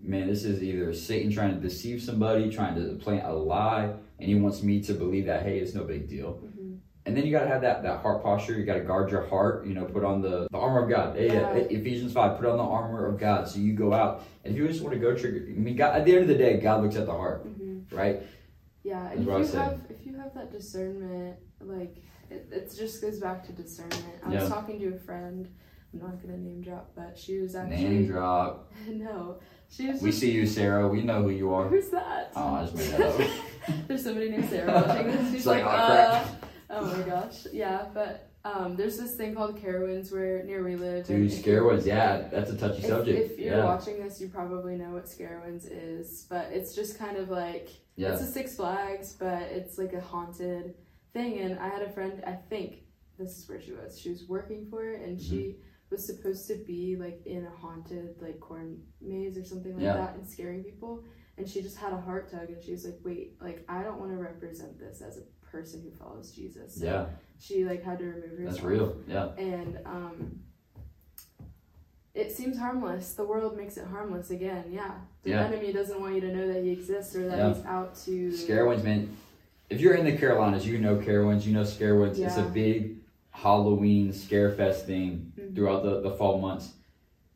man, 0.00 0.26
this 0.26 0.44
is 0.44 0.62
either 0.62 0.92
Satan 0.92 1.30
trying 1.30 1.54
to 1.54 1.60
deceive 1.60 2.02
somebody, 2.02 2.50
trying 2.50 2.74
to 2.74 2.96
plant 2.96 3.24
a 3.26 3.32
lie, 3.32 3.92
and 4.18 4.28
he 4.28 4.34
wants 4.34 4.62
me 4.62 4.82
to 4.82 4.92
believe 4.94 5.26
that, 5.26 5.44
hey, 5.44 5.58
it's 5.60 5.74
no 5.74 5.84
big 5.84 6.08
deal. 6.08 6.40
Mhm. 6.44 6.61
And 7.04 7.16
then 7.16 7.26
you 7.26 7.32
got 7.32 7.42
to 7.42 7.48
have 7.48 7.62
that, 7.62 7.82
that 7.82 8.00
heart 8.00 8.22
posture. 8.22 8.52
You 8.54 8.64
got 8.64 8.74
to 8.74 8.80
guard 8.80 9.10
your 9.10 9.26
heart. 9.26 9.66
You 9.66 9.74
know, 9.74 9.84
put 9.84 10.04
on 10.04 10.22
the, 10.22 10.46
the 10.50 10.56
armor 10.58 10.84
of 10.84 10.88
God. 10.88 11.16
Yeah. 11.18 11.50
Ephesians 11.54 12.12
five. 12.12 12.36
Put 12.38 12.46
on 12.46 12.56
the 12.58 12.62
armor 12.62 13.06
of 13.06 13.18
God. 13.18 13.48
So 13.48 13.58
you 13.58 13.72
go 13.72 13.92
out, 13.92 14.22
and 14.44 14.54
if 14.54 14.58
you 14.58 14.68
just 14.68 14.82
want 14.82 14.94
to 14.94 15.00
go 15.00 15.14
trigger, 15.16 15.44
I 15.48 15.58
mean, 15.58 15.74
God, 15.74 15.96
at 15.96 16.04
the 16.04 16.12
end 16.12 16.22
of 16.22 16.28
the 16.28 16.36
day, 16.36 16.60
God 16.60 16.82
looks 16.82 16.94
at 16.96 17.06
the 17.06 17.12
heart, 17.12 17.44
Mhm. 17.46 17.84
right? 17.92 18.22
Yeah, 18.84 19.02
That's 19.14 19.16
and 19.16 19.20
if 19.20 19.52
you 19.52 19.58
have 19.58 19.80
if 19.90 20.06
you 20.06 20.16
have 20.16 20.34
that 20.34 20.52
discernment, 20.52 21.36
like 21.60 21.96
it, 22.30 22.48
it 22.52 22.72
just 22.76 23.00
goes 23.02 23.18
back 23.18 23.44
to 23.46 23.52
discernment. 23.52 24.04
I 24.24 24.32
Yeah. 24.32 24.40
was 24.40 24.48
talking 24.48 24.78
to 24.80 24.94
a 24.94 24.98
friend. 24.98 25.48
I'm 25.92 26.00
not 26.00 26.22
gonna 26.22 26.38
name 26.38 26.62
drop, 26.62 26.92
but 26.94 27.18
she 27.18 27.38
was 27.38 27.54
actually 27.54 27.82
Name 27.82 28.06
drop. 28.12 28.72
no, 28.88 29.38
she 29.68 29.88
was 29.88 30.00
We 30.00 30.08
just 30.10 30.20
see 30.20 30.30
you, 30.30 30.46
Sarah. 30.46 30.88
We 30.88 31.02
know 31.02 31.22
who 31.22 31.30
you 31.30 31.52
are. 31.52 31.68
who's 31.68 31.90
that? 31.90 32.32
Oh, 32.36 32.54
I 32.54 32.62
just 32.64 32.76
made 32.76 32.90
that 32.92 33.00
up. 33.20 33.30
There's 33.88 34.02
somebody 34.04 34.30
named 34.30 34.48
Sarah 34.48 34.72
watching 34.86 35.06
this. 35.08 35.32
She's 35.32 35.46
like, 35.46 35.64
like, 35.64 35.74
oh, 35.74 35.92
uh, 35.92 36.24
oh 36.72 36.96
my 36.96 37.02
gosh, 37.04 37.46
yeah. 37.52 37.86
But 37.94 38.28
um, 38.44 38.74
there's 38.76 38.98
this 38.98 39.14
thing 39.14 39.34
called 39.34 39.56
Carowinds 39.60 40.12
where 40.12 40.42
near 40.44 40.64
we 40.64 40.74
live. 40.76 41.06
Dude, 41.06 41.30
if 41.30 41.38
scare 41.40 41.58
you- 41.58 41.64
words. 41.64 41.86
Yeah, 41.86 42.28
that's 42.30 42.50
a 42.50 42.56
touchy 42.56 42.78
If, 42.78 42.86
subject. 42.86 43.32
if 43.32 43.38
you're 43.38 43.56
yeah. 43.58 43.64
watching 43.64 44.02
this, 44.02 44.20
you 44.20 44.28
probably 44.28 44.76
know 44.76 44.90
what 44.90 45.04
Scarewinds 45.06 45.68
is, 45.70 46.26
but 46.28 46.48
it's 46.50 46.74
just 46.74 46.98
kind 46.98 47.16
of 47.16 47.28
like 47.28 47.68
Yeah. 47.96 48.12
it's 48.12 48.22
a 48.22 48.26
Six 48.26 48.56
Flags, 48.56 49.12
but 49.18 49.42
it's 49.42 49.78
like 49.78 49.92
a 49.92 50.00
haunted 50.00 50.74
thing. 51.12 51.38
And 51.40 51.58
I 51.60 51.68
had 51.68 51.82
a 51.82 51.90
friend, 51.90 52.22
I 52.26 52.32
think 52.32 52.78
this 53.18 53.38
is 53.38 53.48
where 53.48 53.60
she 53.60 53.72
was. 53.72 53.98
She 54.00 54.10
was 54.10 54.26
working 54.28 54.66
for 54.70 54.84
it, 54.90 55.02
and 55.02 55.20
she 55.20 55.36
Mm-hmm. 55.36 55.94
was 55.94 56.04
supposed 56.06 56.48
to 56.48 56.54
be 56.66 56.96
like 56.96 57.20
in 57.26 57.44
a 57.44 57.50
haunted 57.50 58.16
like 58.20 58.40
corn 58.40 58.82
maze 59.00 59.36
or 59.38 59.44
something 59.44 59.74
like 59.74 59.82
Yeah. 59.84 59.94
that, 59.98 60.14
and 60.16 60.26
scaring 60.26 60.64
people. 60.64 61.04
And 61.38 61.48
she 61.48 61.62
just 61.62 61.76
had 61.78 61.92
a 61.92 62.00
heart 62.00 62.30
tug, 62.30 62.50
and 62.50 62.62
she 62.62 62.72
was 62.72 62.84
like, 62.84 62.98
"Wait, 63.04 63.36
like 63.40 63.64
I 63.68 63.82
don't 63.82 63.98
want 64.00 64.10
to 64.12 64.18
represent 64.18 64.78
this 64.78 65.00
as 65.00 65.16
a 65.18 65.22
person 65.52 65.82
who 65.82 65.90
follows 65.90 66.32
Jesus." 66.32 66.74
So 66.80 66.84
Yeah, 66.86 67.06
she 67.38 67.64
like 67.64 67.82
had 67.84 67.98
to 67.98 68.04
remove 68.04 68.30
herself. 68.30 68.48
that's 68.50 68.62
real. 68.62 68.96
Yeah. 69.06 69.28
And 69.36 69.78
um, 69.84 70.40
it 72.14 72.32
seems 72.32 72.58
harmless. 72.58 73.14
The 73.14 73.24
world 73.24 73.56
makes 73.56 73.76
it 73.76 73.86
harmless 73.86 74.30
again. 74.30 74.64
Yeah, 74.70 74.92
the 75.22 75.30
Yeah. 75.30 75.44
enemy 75.46 75.72
doesn't 75.72 76.00
want 76.00 76.14
you 76.14 76.20
to 76.22 76.34
know 76.34 76.52
that 76.52 76.62
he 76.62 76.70
exists 76.70 77.14
or 77.16 77.26
that 77.28 77.38
Yeah. 77.38 77.54
he's 77.54 77.64
out 77.64 77.94
to 78.06 78.30
Scarewinds, 78.32 78.84
man. 78.84 79.16
If 79.70 79.80
you're 79.80 79.94
in 79.94 80.04
the 80.04 80.16
Carolinas, 80.16 80.66
you 80.66 80.78
know 80.78 80.96
Carowinds. 80.96 81.46
You 81.46 81.54
know 81.54 81.62
Scarewinds. 81.62 82.18
It's 82.18 82.36
a 82.36 82.42
big 82.42 82.98
Halloween 83.30 84.12
scare 84.12 84.50
fest 84.50 84.84
thing 84.86 85.32
Mhm. 85.38 85.54
throughout 85.54 85.82
the, 85.84 86.00
the 86.02 86.10
fall 86.10 86.38
months. 86.38 86.74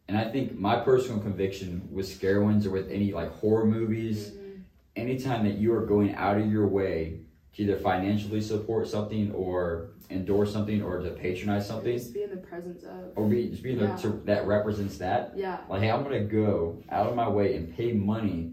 And 0.09 0.17
I 0.19 0.31
think 0.31 0.59
my 0.59 0.79
personal 0.81 1.21
conviction 1.21 1.89
with 1.91 2.07
Scarewinds 2.07 2.67
or 2.67 2.71
with 2.71 2.91
any 2.91 3.13
like 3.13 3.31
horror 3.31 3.65
movies, 3.65 4.31
Mhm. 4.33 4.61
anytime 4.95 5.45
that 5.47 5.57
you 5.57 5.73
are 5.73 5.87
going 5.87 6.15
out 6.15 6.39
of 6.39 6.53
your 6.53 6.67
way 6.69 7.21
to 7.57 7.63
either 7.63 7.77
financially 7.77 8.41
support 8.41 8.87
something 8.87 9.33
or 9.33 9.91
endorse 10.11 10.53
something 10.53 10.83
or 10.83 11.01
to 11.01 11.11
patronize 11.11 11.67
something 11.67 11.95
Just 11.99 12.15
be 12.15 12.23
in 12.23 12.31
the 12.31 12.37
presence 12.37 12.85
of. 12.85 13.13
or 13.17 13.27
be 13.29 13.49
just 13.49 13.63
being 13.63 13.79
Yeah. 13.81 13.97
the, 13.97 14.03
to, 14.03 14.09
that 14.27 14.47
represents 14.47 14.99
that 14.99 15.33
Yeah. 15.37 15.59
like 15.69 15.83
hey 15.83 15.91
i'm 15.91 16.05
gonna 16.05 16.25
go 16.25 16.81
out 16.91 17.09
of 17.09 17.17
my 17.17 17.29
way 17.29 17.57
and 17.57 17.75
pay 17.75 17.93
money 17.93 18.53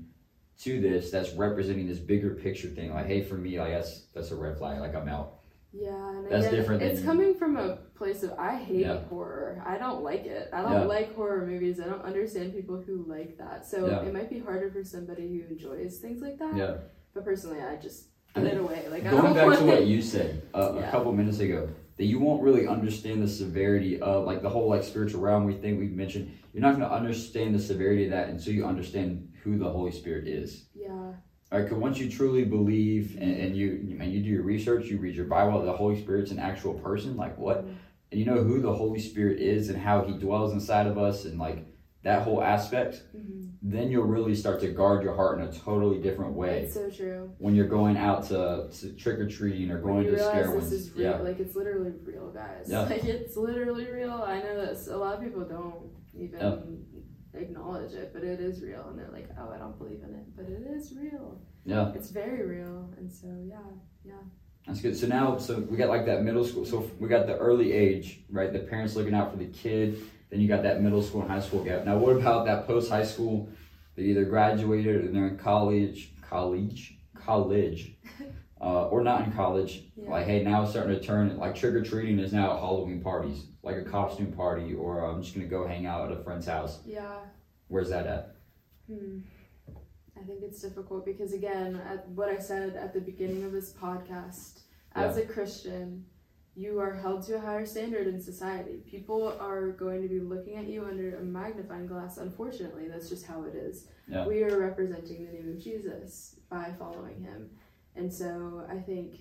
to 0.62 0.80
this 0.82 1.12
that's 1.12 1.32
representing 1.34 1.88
this 1.88 2.00
bigger 2.00 2.32
picture 2.36 2.70
thing 2.70 2.92
like 2.94 3.06
hey 3.06 3.22
for 3.24 3.36
me 3.36 3.60
like 3.60 3.72
that's 3.72 4.06
that's 4.16 4.32
a 4.32 4.36
red 4.36 4.58
flag 4.58 4.80
like 4.80 4.96
i'm 4.96 5.08
out 5.08 5.36
Yeah, 5.76 5.90
and 6.10 6.26
That's 6.30 6.46
again, 6.46 6.56
different 6.60 6.80
than- 6.82 6.92
It's 6.92 7.02
coming 7.04 7.34
from 7.36 7.58
a 7.58 7.78
place 7.96 8.22
of 8.24 8.32
I 8.38 8.56
hate 8.58 8.82
Yeah. 8.86 9.00
horror. 9.10 9.60
I 9.66 9.80
don't 9.80 10.04
like 10.04 10.24
it. 10.28 10.50
I 10.54 10.62
don't 10.62 10.72
Yeah. 10.72 10.84
like 10.98 11.16
horror 11.16 11.48
movies. 11.48 11.80
I 11.80 11.86
don't 11.86 12.04
understand 12.06 12.54
people 12.54 12.78
who 12.86 13.04
like 13.08 13.40
that. 13.40 13.66
So 13.66 13.78
it 14.06 14.14
might 14.14 14.30
be 14.30 14.38
harder 14.38 14.70
for 14.70 14.84
somebody 14.84 15.26
who 15.34 15.40
enjoys 15.52 15.98
things 16.00 16.22
like 16.22 16.38
that. 16.38 16.56
yeah 16.56 16.76
But 17.16 17.26
personally, 17.26 17.60
I 17.60 17.76
just 17.78 18.10
it 18.36 18.58
away. 18.58 18.88
Like 18.90 19.06
I 19.06 19.12
going 19.12 19.24
don't 19.24 19.50
back 19.50 19.60
to 19.60 19.66
what 19.66 19.86
you 19.86 20.02
said 20.02 20.42
uh, 20.54 20.74
Yeah. 20.76 20.88
a 20.88 20.92
couple 20.92 21.12
minutes 21.14 21.40
ago 21.40 21.70
that 21.98 22.06
you 22.06 22.20
won't 22.20 22.42
really 22.42 22.68
understand 22.68 23.22
the 23.22 23.28
severity 23.28 24.00
of 24.02 24.26
like 24.26 24.42
the 24.42 24.50
whole 24.50 24.68
like 24.70 24.84
spiritual 24.84 25.22
realm 25.22 25.46
we 25.46 25.54
think 25.54 25.80
we've 25.80 25.92
mentioned 25.94 26.36
you're 26.52 26.62
not 26.62 26.76
going 26.76 26.88
to 26.88 26.92
understand 26.92 27.54
the 27.54 27.60
severity 27.60 28.06
of 28.06 28.12
that 28.12 28.30
until 28.30 28.54
you 28.54 28.66
understand 28.66 29.32
who 29.44 29.58
the 29.60 29.70
holy 29.70 29.92
spirit 29.92 30.28
is 30.28 30.66
Yeah. 30.76 30.90
All 30.90 31.60
right, 31.60 31.64
because 31.66 31.78
once 31.78 32.00
you 32.00 32.10
truly 32.10 32.46
believe 32.46 33.16
and, 33.22 33.38
and 33.38 33.56
you 33.56 33.96
and 34.02 34.12
you 34.12 34.24
do 34.24 34.30
your 34.30 34.42
research, 34.42 34.86
you 34.88 34.98
read 34.98 35.16
your 35.16 35.28
Bible, 35.28 35.62
the 35.64 35.72
Holy 35.72 36.02
Spirit's 36.02 36.32
an 36.32 36.40
actual 36.40 36.74
person, 36.74 37.16
like 37.16 37.38
what? 37.38 37.58
And 38.12 38.20
you 38.20 38.26
know 38.26 38.42
who 38.44 38.60
the 38.60 38.74
Holy 38.74 39.00
Spirit 39.00 39.40
is 39.40 39.70
and 39.70 39.78
how 39.78 40.02
he 40.04 40.14
dwells 40.14 40.52
inside 40.54 40.88
of 40.88 40.98
us 40.98 41.26
and 41.26 41.38
like 41.38 41.64
that 42.04 42.24
whole 42.24 42.42
aspect, 42.44 43.04
hmm 43.16 43.40
then 43.66 43.90
you'll 43.90 44.04
really 44.04 44.36
start 44.36 44.60
to 44.60 44.68
guard 44.68 45.02
your 45.04 45.16
heart 45.16 45.40
in 45.40 45.46
a 45.48 45.52
totally 45.54 45.98
different 45.98 46.34
way 46.34 46.64
It's 46.64 46.74
so 46.74 46.90
true. 46.90 47.32
when 47.38 47.56
you're 47.56 47.66
going 47.70 47.96
out 47.96 48.26
to, 48.28 48.68
to 48.82 48.92
trick 48.94 49.18
or 49.20 49.30
treating 49.30 49.72
or 49.72 49.80
going 49.80 50.04
to 50.08 50.20
scare 50.20 50.48
this 50.48 50.54
ones. 50.56 50.74
is 50.74 50.92
real, 50.92 51.12
Yeah. 51.12 51.18
like 51.20 51.40
it's 51.40 51.56
literally 51.56 51.94
real, 52.04 52.30
guys. 52.32 52.66
Yeah. 52.68 52.82
Like 52.82 53.06
it's 53.06 53.38
literally 53.38 53.90
real. 53.90 54.12
I 54.12 54.40
know 54.42 54.66
that 54.66 54.86
a 54.94 54.98
lot 54.98 55.16
of 55.16 55.22
people 55.24 55.46
don't 55.46 55.92
even 56.14 56.40
Yeah. 56.42 57.40
acknowledge 57.40 57.94
it, 57.94 58.12
but 58.14 58.24
it 58.26 58.42
is 58.42 58.62
real, 58.62 58.86
and 58.90 59.00
they're 59.00 59.10
like, 59.14 59.30
"Oh, 59.40 59.50
I 59.50 59.58
don't 59.58 59.78
believe 59.78 60.04
in 60.04 60.14
it," 60.14 60.36
but 60.36 60.46
it 60.46 60.64
is 60.76 60.94
real. 60.98 61.40
Yeah. 61.64 61.94
It's 61.96 62.10
very 62.12 62.46
real, 62.46 62.90
and 62.98 63.10
so 63.10 63.28
yeah, 63.48 63.60
yeah. 64.04 64.14
That's 64.68 64.82
good. 64.82 64.98
So 64.98 65.08
now, 65.08 65.38
so 65.38 65.60
we 65.60 65.78
got 65.78 65.88
like 65.88 66.06
that 66.06 66.24
middle 66.24 66.44
school. 66.44 66.66
So 66.66 66.90
we 67.00 67.08
got 67.08 67.28
the 67.28 67.38
early 67.38 67.72
age, 67.72 68.26
right? 68.30 68.52
The 68.52 68.60
parents 68.60 68.96
looking 68.98 69.14
out 69.14 69.32
for 69.32 69.38
the 69.38 69.48
kid. 69.48 70.00
Then 70.34 70.42
you 70.42 70.48
got 70.48 70.64
that 70.64 70.82
middle 70.82 71.04
school 71.04 71.22
and 71.22 71.30
high 71.30 71.42
school 71.42 71.64
gap. 71.64 71.86
Now, 71.86 71.96
what 71.96 72.16
about 72.16 72.48
that 72.48 72.66
post 72.66 72.90
high 72.90 73.04
school? 73.04 73.50
They 73.96 74.02
either 74.06 74.26
graduated 74.26 75.02
and 75.02 75.16
they're 75.16 75.28
in 75.28 75.38
college, 75.38 76.12
college, 76.28 76.98
college, 77.14 77.94
uh, 78.60 78.88
or 78.88 79.04
not 79.04 79.26
in 79.26 79.32
college. 79.32 79.84
Yeah. 79.96 80.10
Like, 80.10 80.26
hey, 80.26 80.44
now 80.44 80.64
it's 80.64 80.72
starting 80.72 81.00
to 81.00 81.06
turn. 81.06 81.38
Like 81.38 81.54
trick 81.54 81.76
or 81.76 81.84
treating 81.84 82.18
is 82.18 82.34
now 82.34 82.58
Halloween 82.58 83.00
parties, 83.00 83.46
like 83.62 83.76
a 83.76 83.84
costume 83.84 84.32
party, 84.32 84.74
or 84.74 85.06
I'm 85.06 85.22
just 85.22 85.36
gonna 85.36 85.46
go 85.46 85.68
hang 85.68 85.86
out 85.86 86.12
at 86.12 86.18
a 86.18 86.24
friend's 86.24 86.48
house. 86.48 86.80
Yeah. 86.84 87.18
Where's 87.68 87.92
that 87.92 88.08
at? 88.08 88.36
Hmm. 88.88 89.20
I 90.20 90.26
think 90.26 90.42
it's 90.42 90.64
difficult 90.64 91.06
because 91.06 91.34
again, 91.34 91.80
at 91.88 92.10
what 92.10 92.30
I 92.30 92.40
said 92.40 92.76
at 92.76 92.92
the 92.92 93.02
beginning 93.02 93.44
of 93.44 93.52
this 93.52 93.72
podcast, 93.72 94.62
as 94.96 95.18
a 95.18 95.26
Christian, 95.28 96.06
you 96.56 96.80
are 96.80 96.94
held 96.94 97.24
to 97.24 97.36
a 97.36 97.40
higher 97.40 97.66
standard 97.66 98.08
in 98.08 98.22
society. 98.22 98.84
People 98.86 99.36
are 99.40 99.72
going 99.72 100.02
to 100.04 100.08
be 100.08 100.20
looking 100.20 100.56
at 100.56 100.68
you 100.68 100.86
under 100.86 101.18
a 101.18 101.24
magnifying 101.24 101.88
glass. 101.88 102.18
Unfortunately, 102.18 102.88
that's 102.88 103.10
just 103.10 103.26
how 103.26 103.44
it 103.44 103.56
is. 103.56 103.88
Yeah. 104.08 104.28
We 104.28 104.44
are 104.44 104.60
representing 104.60 105.26
the 105.26 105.32
name 105.32 105.50
of 105.50 105.64
Jesus 105.64 106.36
by 106.50 106.72
following 106.78 107.22
him. 107.22 107.50
And 107.96 108.14
so 108.14 108.66
I 108.70 108.78
think 108.78 109.16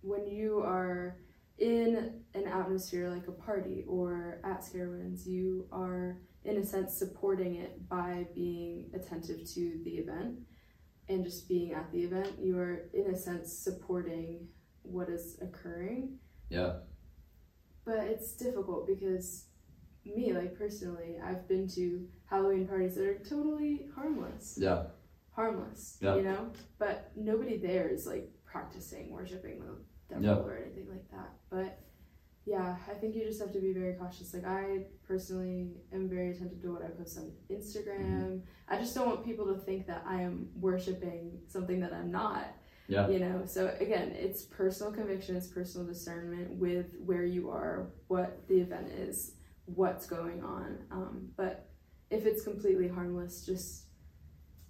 when 0.00 0.26
you 0.26 0.60
are 0.60 1.18
in 1.58 2.20
an 2.34 2.46
atmosphere 2.48 3.10
like 3.10 3.28
a 3.28 3.32
party 3.32 3.84
or 3.86 4.40
at 4.42 4.62
Scarewinds, 4.62 5.26
you 5.26 5.68
are 5.70 6.18
in 6.44 6.56
a 6.56 6.64
sense 6.64 6.98
supporting 6.98 7.56
it 7.56 7.88
by 7.88 8.26
being 8.34 8.90
attentive 8.92 9.48
to 9.54 9.80
the 9.84 9.92
event 9.92 10.40
and 11.08 11.24
just 11.24 11.48
being 11.48 11.72
at 11.72 11.90
the 11.92 12.02
event. 12.02 12.32
You 12.40 12.58
are 12.58 12.86
in 12.92 13.06
a 13.06 13.16
sense 13.16 13.52
supporting 13.52 14.48
what 14.84 15.08
is 15.08 15.38
occurring. 15.40 16.18
Yeah. 16.48 16.74
But 17.84 17.98
it's 18.04 18.32
difficult 18.32 18.86
because 18.86 19.46
me, 20.04 20.32
like 20.32 20.56
personally, 20.56 21.18
I've 21.22 21.48
been 21.48 21.68
to 21.68 22.06
Halloween 22.26 22.66
parties 22.66 22.94
that 22.94 23.06
are 23.06 23.18
totally 23.18 23.88
harmless. 23.94 24.56
Yeah. 24.60 24.84
Harmless. 25.34 25.98
Yeah. 26.00 26.16
You 26.16 26.22
know? 26.22 26.52
But 26.78 27.10
nobody 27.16 27.56
there 27.56 27.88
is 27.88 28.06
like 28.06 28.30
practicing 28.44 29.10
worshiping 29.10 29.60
the 29.60 30.14
devil 30.14 30.24
Yeah. 30.24 30.36
or 30.36 30.56
anything 30.56 30.88
like 30.88 31.10
that. 31.10 31.32
But 31.50 31.80
yeah, 32.46 32.76
I 32.90 32.94
think 32.94 33.14
you 33.14 33.24
just 33.24 33.40
have 33.40 33.52
to 33.52 33.58
be 33.58 33.72
very 33.72 33.94
cautious. 33.94 34.34
Like 34.34 34.44
I 34.46 34.84
personally 35.08 35.72
am 35.92 36.08
very 36.08 36.30
attentive 36.30 36.60
to 36.62 36.72
what 36.72 36.82
I 36.82 36.88
post 36.88 37.18
on 37.18 37.32
Instagram. 37.50 38.00
Mm-hmm. 38.00 38.36
I 38.68 38.78
just 38.78 38.94
don't 38.94 39.06
want 39.06 39.24
people 39.24 39.46
to 39.46 39.58
think 39.58 39.86
that 39.86 40.04
I 40.06 40.20
am 40.20 40.50
worshiping 40.60 41.38
something 41.48 41.80
that 41.80 41.92
I'm 41.94 42.10
not. 42.10 42.54
Yeah. 42.88 43.08
You 43.08 43.18
know, 43.18 43.42
so 43.46 43.74
again, 43.80 44.12
it's 44.14 44.42
personal 44.42 44.92
conviction, 44.92 45.36
it's 45.36 45.46
personal 45.46 45.86
discernment 45.86 46.50
with 46.52 46.86
where 47.04 47.24
you 47.24 47.50
are, 47.50 47.88
what 48.08 48.46
the 48.48 48.60
event 48.60 48.88
is, 48.88 49.32
what's 49.64 50.06
going 50.06 50.42
on. 50.42 50.78
Um, 50.90 51.28
but 51.36 51.70
if 52.10 52.26
it's 52.26 52.42
completely 52.44 52.88
harmless, 52.88 53.46
just 53.46 53.84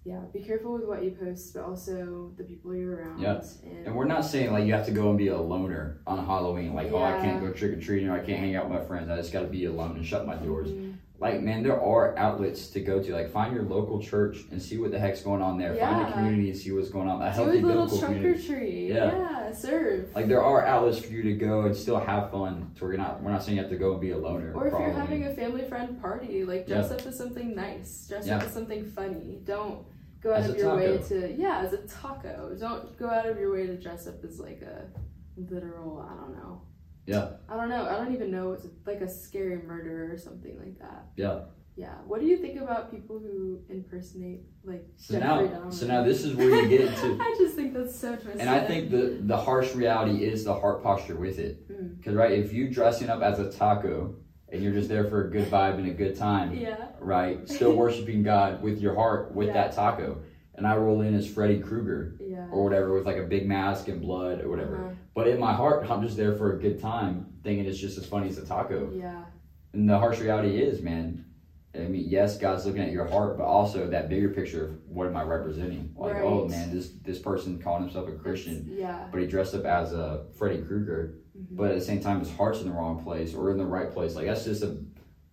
yeah, 0.05 0.19
be 0.31 0.39
careful 0.39 0.73
with 0.73 0.85
what 0.85 1.03
you 1.03 1.11
post, 1.11 1.55
but 1.55 1.63
also 1.63 2.31
the 2.37 2.43
people 2.43 2.75
you're 2.75 2.95
around. 2.95 3.19
Yeah. 3.19 3.41
And, 3.63 3.87
And 3.87 3.95
we're 3.95 4.05
not 4.05 4.23
saying 4.23 4.53
like 4.53 4.65
you 4.65 4.73
have 4.73 4.85
to 4.85 4.91
go 4.91 5.09
and 5.09 5.17
be 5.17 5.29
a 5.29 5.37
loner 5.37 6.01
on 6.05 6.23
Halloween. 6.23 6.75
Like, 6.75 6.91
oh, 6.91 7.01
I 7.03 7.19
can't 7.19 7.41
go 7.41 7.51
trick 7.51 7.71
or 7.71 7.81
treating 7.81 8.07
or 8.09 8.13
I 8.13 8.19
can't 8.23 8.39
hang 8.39 8.55
out 8.55 8.69
with 8.69 8.79
my 8.79 8.85
friends. 8.85 9.09
I 9.09 9.17
just 9.17 9.33
got 9.33 9.41
to 9.41 9.47
be 9.47 9.65
alone 9.65 9.95
and 9.95 10.05
shut 10.05 10.27
my 10.27 10.35
doors. 10.35 10.69
Mhm. 10.69 10.93
Like, 11.17 11.41
man, 11.41 11.63
there 11.63 11.79
are 11.81 12.17
outlets 12.17 12.67
to 12.69 12.81
go 12.81 13.01
to. 13.01 13.13
Like, 13.13 13.31
find 13.31 13.53
your 13.55 13.63
local 13.63 14.01
church 14.01 14.39
and 14.51 14.61
see 14.61 14.77
what 14.77 14.91
the 14.91 14.99
heck's 14.99 15.21
going 15.21 15.41
on 15.41 15.57
there. 15.57 15.73
Find 15.75 16.07
a 16.09 16.11
community 16.11 16.49
and 16.49 16.59
see 16.59 16.71
what's 16.73 16.89
going 16.89 17.07
on. 17.07 17.21
A 17.21 17.25
Do 17.25 17.31
healthy 17.31 17.59
a 17.59 17.61
little 17.61 17.87
trunk 17.87 18.15
community. 18.17 18.43
or 18.43 18.57
treat. 18.57 18.87
Yeah. 18.89 19.17
Yeah. 19.17 19.51
serve. 19.53 20.13
Like, 20.13 20.27
there 20.27 20.43
are 20.43 20.65
outlets 20.65 20.99
for 20.99 21.13
you 21.13 21.23
to 21.23 21.33
go 21.33 21.61
and 21.61 21.75
still 21.75 21.99
have 21.99 22.31
fun. 22.31 22.71
So 22.77 22.85
we're 22.85 22.97
not 22.97 23.23
we're 23.23 23.31
not 23.31 23.43
saying 23.43 23.55
you 23.57 23.63
have 23.63 23.71
to 23.71 23.77
go 23.77 23.93
and 23.93 24.01
be 24.01 24.11
a 24.11 24.17
loner. 24.17 24.51
Or 24.53 24.67
if 24.67 24.73
for 24.73 24.81
you're 24.81 24.91
having 24.91 25.25
a 25.25 25.33
family 25.33 25.63
friend 25.63 25.99
party, 26.01 26.43
like 26.43 26.67
dress 26.67 26.91
up 26.91 27.05
as 27.05 27.17
something 27.17 27.55
nice. 27.55 28.07
Dress 28.09 28.27
Yeah. 28.27 28.37
up 28.37 28.43
as 28.43 28.51
something 28.51 28.83
funny. 28.85 29.39
Don't 29.45 29.85
go 30.21 30.33
out 30.33 30.41
As 30.41 30.49
of 30.49 30.57
your 30.57 30.75
way 30.75 30.97
to 31.07 31.31
yeah, 31.37 31.59
as 31.65 31.71
a 31.71 31.77
taco. 31.87 32.57
Don't 32.59 32.97
go 32.99 33.07
out 33.09 33.25
of 33.25 33.39
your 33.39 33.53
way 33.53 33.65
to 33.67 33.77
dress 33.77 34.05
up 34.07 34.21
as 34.25 34.39
like 34.39 34.61
a 34.63 34.87
literal, 35.37 35.99
I 35.99 36.15
don't 36.15 36.35
know. 36.35 36.61
Yeah. 37.05 37.29
I 37.49 37.55
don't 37.55 37.69
know. 37.69 37.87
I 37.87 37.97
don't 37.97 38.13
even 38.13 38.31
know 38.31 38.53
It's 38.53 38.65
like 38.85 39.01
a 39.01 39.09
scary 39.09 39.61
murderer 39.61 40.11
or 40.11 40.17
something 40.17 40.57
like 40.57 40.79
that. 40.79 41.05
Yeah. 41.15 41.41
Yeah. 41.77 41.95
What 42.07 42.21
do 42.21 42.25
you 42.25 42.37
think 42.37 42.59
about 42.59 42.89
people 42.89 43.19
who 43.19 43.59
impersonate 43.69 44.41
like 44.63 44.85
So 44.95 45.19
Jeffrey 45.19 45.49
now, 45.49 45.59
Dahmer? 45.59 45.73
so 45.73 45.87
now 45.87 46.03
this 46.03 46.23
is 46.23 46.33
where 46.35 46.49
you 46.49 46.67
get 46.69 46.81
into, 46.81 47.17
I 47.21 47.35
just 47.37 47.55
think 47.55 47.73
that's 47.73 47.99
so 47.99 48.15
twisted. 48.15 48.39
and 48.41 48.49
I 48.49 48.61
think 48.65 48.89
the 48.91 49.19
the 49.21 49.37
harsh 49.37 49.75
reality 49.75 50.23
is 50.23 50.45
the 50.45 50.53
heart 50.53 50.81
posture 50.81 51.15
with 51.17 51.37
it. 51.37 51.69
Mm. 51.69 51.97
Because 51.97 52.15
right, 52.15 52.31
if 52.31 52.53
you 52.53 52.69
dressing 52.69 53.09
up 53.09 53.21
as 53.21 53.39
a 53.39 53.51
taco 53.51 54.15
and 54.49 54.63
you're 54.63 54.73
just 54.73 54.87
there 54.89 55.03
for 55.09 55.27
a 55.27 55.31
good 55.31 55.49
vibe 55.51 55.75
and 55.79 55.87
a 55.87 55.93
good 55.93 56.15
time, 56.15 56.53
Yeah. 56.55 56.77
right? 57.01 57.47
Still 57.49 57.75
worshiping 57.75 58.23
God 58.23 58.63
with 58.63 58.79
your 58.79 58.95
heart 58.95 59.35
with 59.35 59.47
Yeah. 59.47 59.53
that 59.55 59.73
taco, 59.73 60.21
and 60.57 60.65
I 60.65 60.75
roll 60.77 61.01
in 61.01 61.15
as 61.15 61.27
Freddy 61.27 61.59
Krueger 61.59 62.15
Yeah. 62.19 62.47
or 62.51 62.63
whatever 62.63 62.93
with 62.93 63.05
like 63.05 63.17
a 63.17 63.23
big 63.23 63.47
mask 63.47 63.87
and 63.87 64.01
blood 64.01 64.41
or 64.41 64.49
whatever. 64.49 64.77
Uh-huh. 64.77 64.93
But 65.13 65.27
in 65.27 65.39
my 65.39 65.53
heart, 65.53 65.89
I'm 65.89 66.01
just 66.01 66.17
there 66.17 66.33
for 66.35 66.55
a 66.55 66.59
good 66.59 66.79
time, 66.79 67.27
thinking 67.43 67.65
it's 67.65 67.77
just 67.77 67.97
as 67.97 68.05
funny 68.05 68.29
as 68.29 68.37
a 68.37 68.45
taco. 68.45 68.91
Yeah. 68.93 69.23
And 69.73 69.89
the 69.89 69.97
harsh 69.99 70.19
reality 70.19 70.57
is, 70.61 70.81
man. 70.81 71.25
I 71.73 71.79
mean, 71.79 72.05
yes, 72.07 72.37
God's 72.37 72.65
looking 72.65 72.81
at 72.83 72.91
your 72.91 73.05
heart, 73.05 73.37
but 73.37 73.43
also 73.43 73.89
that 73.89 74.07
bigger 74.07 74.29
picture 74.29 74.65
of 74.65 74.71
what 74.87 75.07
am 75.07 75.17
I 75.17 75.23
representing? 75.23 75.93
Like, 75.97 76.15
oh 76.21 76.47
man, 76.47 76.73
this 76.73 76.91
this 77.03 77.19
person 77.19 77.61
calling 77.61 77.83
himself 77.83 78.07
a 78.07 78.13
Christian, 78.13 78.65
Yeah. 78.71 79.07
but 79.11 79.19
he 79.19 79.27
dressed 79.27 79.53
up 79.55 79.65
as 79.65 79.91
a 79.91 80.25
Freddy 80.37 80.61
Krueger, 80.61 81.15
Mhm. 81.37 81.57
but 81.57 81.71
at 81.71 81.75
the 81.75 81.83
same 81.83 81.99
time, 81.99 82.19
his 82.19 82.31
heart's 82.31 82.61
in 82.61 82.69
the 82.69 82.73
wrong 82.73 83.03
place 83.03 83.35
or 83.35 83.51
in 83.51 83.57
the 83.57 83.65
right 83.65 83.91
place. 83.91 84.15
Like 84.15 84.25
that's 84.27 84.45
just 84.45 84.63
a 84.63 84.77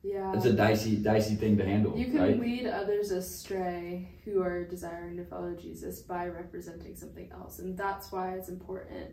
Yeah. 0.05 0.33
it's 0.35 0.45
a 0.47 0.53
dicey 0.53 0.97
dicey 0.97 1.37
thing 1.37 1.57
to 1.59 1.65
handle, 1.65 1.97
You 1.97 2.07
can 2.07 2.19
right? 2.21 2.41
lead 2.41 2.67
others 2.67 3.13
astray 3.13 4.09
who 4.25 4.43
are 4.43 4.65
desiring 4.65 5.17
to 5.19 5.25
follow 5.25 5.55
Jesus 5.55 6.01
by 6.01 6.27
representing 6.27 6.97
something 6.97 7.31
else. 7.33 7.61
And 7.61 7.77
that's 7.79 8.11
why 8.11 8.33
it's 8.35 8.49
important. 8.49 9.11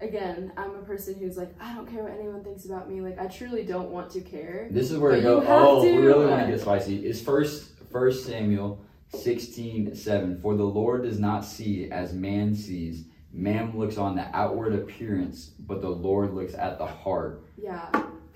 Again, 0.00 0.52
I'm 0.56 0.76
a 0.76 0.82
person 0.82 1.14
who's 1.14 1.36
like, 1.36 1.52
I 1.60 1.74
don't 1.74 1.86
care 1.90 2.04
what 2.04 2.12
anyone 2.12 2.42
thinks 2.44 2.64
about 2.64 2.88
me. 2.88 3.00
Like, 3.00 3.18
I 3.18 3.26
truly 3.26 3.64
don't 3.64 3.90
want 3.90 4.10
to 4.12 4.20
care. 4.20 4.68
This 4.70 4.90
is 4.90 4.98
where 4.98 5.14
to 5.14 5.20
go. 5.20 5.44
Oh, 5.46 5.82
we 5.82 5.90
to. 5.92 5.98
really 5.98 6.26
want 6.26 6.46
to 6.46 6.50
get 6.52 6.60
spicy. 6.60 7.04
It's 7.06 7.20
first 7.20 7.72
First 7.90 8.24
Samuel 8.24 8.80
sixteen 9.12 9.94
seven. 9.94 10.40
For 10.40 10.56
the 10.56 10.64
Lord 10.64 11.02
does 11.02 11.18
not 11.18 11.44
see 11.44 11.90
as 11.90 12.12
man 12.14 12.54
sees. 12.54 13.04
Man 13.32 13.76
looks 13.76 13.96
on 13.98 14.16
the 14.16 14.26
outward 14.32 14.74
appearance, 14.74 15.50
but 15.58 15.82
the 15.82 15.90
Lord 15.90 16.34
looks 16.34 16.54
at 16.54 16.78
the 16.78 16.86
heart. 16.86 17.44
Yeah. 17.60 17.88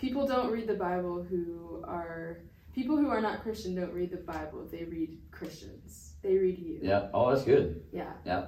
People 0.05 0.27
don't 0.27 0.53
read 0.53 0.67
the 0.67 0.75
Bible 0.75 1.23
who 1.23 1.83
are. 1.89 2.41
People 2.75 2.99
who 2.99 3.09
are 3.09 3.23
not 3.23 3.43
Christian 3.43 3.75
don't 3.75 3.95
read 3.95 4.11
the 4.11 4.19
Bible. 4.19 4.69
They 4.71 4.85
read 4.85 5.17
Christians. 5.31 6.13
They 6.23 6.37
read 6.37 6.59
you. 6.59 6.79
Yeah. 6.83 7.09
Oh, 7.15 7.31
that's 7.31 7.45
good. 7.45 7.85
Yeah. 7.91 8.13
Yeah. 8.27 8.45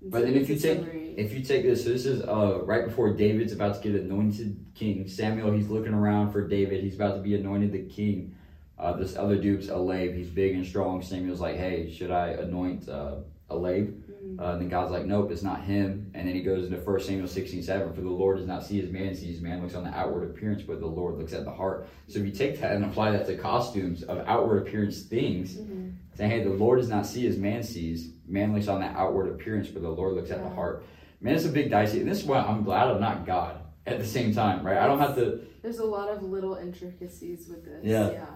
It's 0.00 0.12
But 0.12 0.22
then 0.22 0.34
if 0.34 0.48
you 0.48 0.56
take- 0.56 0.78
summary. 0.78 1.14
If 1.16 1.32
you 1.32 1.42
take 1.42 1.64
this, 1.64 1.82
so 1.82 1.90
this 1.90 2.06
is 2.06 2.22
uh 2.22 2.60
right 2.62 2.84
before 2.84 3.14
David's 3.14 3.52
about 3.52 3.74
to 3.74 3.80
get 3.82 4.00
anointed 4.00 4.64
king. 4.76 5.08
Samuel, 5.08 5.50
he's 5.52 5.68
looking 5.68 5.92
around 5.92 6.30
for 6.30 6.46
David. 6.46 6.84
He's 6.84 6.94
about 6.94 7.16
to 7.16 7.20
be 7.20 7.34
anointed 7.34 7.72
the 7.72 7.82
king. 7.82 8.36
Uh, 8.78 8.92
this 8.92 9.16
other 9.16 9.36
dude's 9.36 9.68
Eliab. 9.68 10.14
He's 10.14 10.28
big 10.28 10.54
and 10.54 10.64
strong. 10.64 11.02
Samuel's 11.02 11.40
like, 11.40 11.56
hey, 11.56 11.90
should 11.90 12.12
I 12.12 12.28
anoint 12.28 12.88
uh, 12.88 13.16
Eliab? 13.50 14.04
Uh, 14.38 14.52
and 14.52 14.60
then 14.60 14.68
God's 14.68 14.90
like, 14.90 15.06
nope, 15.06 15.30
it's 15.30 15.42
not 15.42 15.62
him. 15.64 16.10
And 16.14 16.28
then 16.28 16.34
he 16.34 16.42
goes 16.42 16.66
into 16.66 16.78
1 16.78 17.00
Samuel 17.00 17.26
16 17.28 17.62
7. 17.62 17.92
For 17.94 18.00
the 18.00 18.08
Lord 18.10 18.36
does 18.38 18.46
not 18.46 18.64
see 18.64 18.82
as 18.82 18.90
man 18.90 19.14
sees. 19.14 19.40
Man 19.40 19.62
looks 19.62 19.74
on 19.74 19.84
the 19.84 19.90
outward 19.90 20.30
appearance, 20.30 20.62
but 20.62 20.80
the 20.80 20.86
Lord 20.86 21.16
looks 21.16 21.32
at 21.32 21.44
the 21.44 21.50
heart. 21.52 21.86
So 22.08 22.18
if 22.18 22.26
you 22.26 22.32
take 22.32 22.60
that 22.60 22.72
and 22.72 22.84
apply 22.84 23.12
that 23.12 23.26
to 23.26 23.36
costumes 23.36 24.02
of 24.02 24.18
outward 24.26 24.66
appearance 24.66 25.02
things, 25.02 25.56
Mhm. 25.56 25.94
saying, 26.14 26.30
hey, 26.30 26.42
the 26.44 26.50
Lord 26.50 26.78
does 26.80 26.88
not 26.88 27.06
see 27.06 27.26
as 27.26 27.36
man 27.38 27.62
sees. 27.62 28.12
Man 28.26 28.52
looks 28.54 28.68
on 28.68 28.80
the 28.80 28.86
outward 28.86 29.28
appearance, 29.28 29.68
but 29.68 29.82
the 29.82 29.88
Lord 29.90 30.14
looks 30.14 30.30
at 30.30 30.42
the 30.42 30.50
heart. 30.50 30.84
Man, 31.20 31.34
it's 31.34 31.46
a 31.46 31.50
big 31.50 31.70
dicey. 31.70 32.00
And 32.00 32.08
this 32.10 32.20
is 32.20 32.26
why 32.26 32.40
I'm 32.40 32.62
glad 32.62 32.88
I'm 32.88 33.00
not 33.00 33.24
God 33.26 33.60
at 33.86 33.98
the 33.98 34.04
same 34.06 34.34
time, 34.34 34.66
right? 34.66 34.76
I 34.78 34.86
don't 34.86 34.98
have 34.98 35.14
to. 35.16 35.40
There's 35.62 35.78
a 35.78 35.84
lot 35.84 36.08
of 36.10 36.22
little 36.22 36.54
intricacies 36.56 37.48
with 37.48 37.64
this. 37.64 37.84
Yeah. 37.84 38.10
Yeah. 38.10 38.26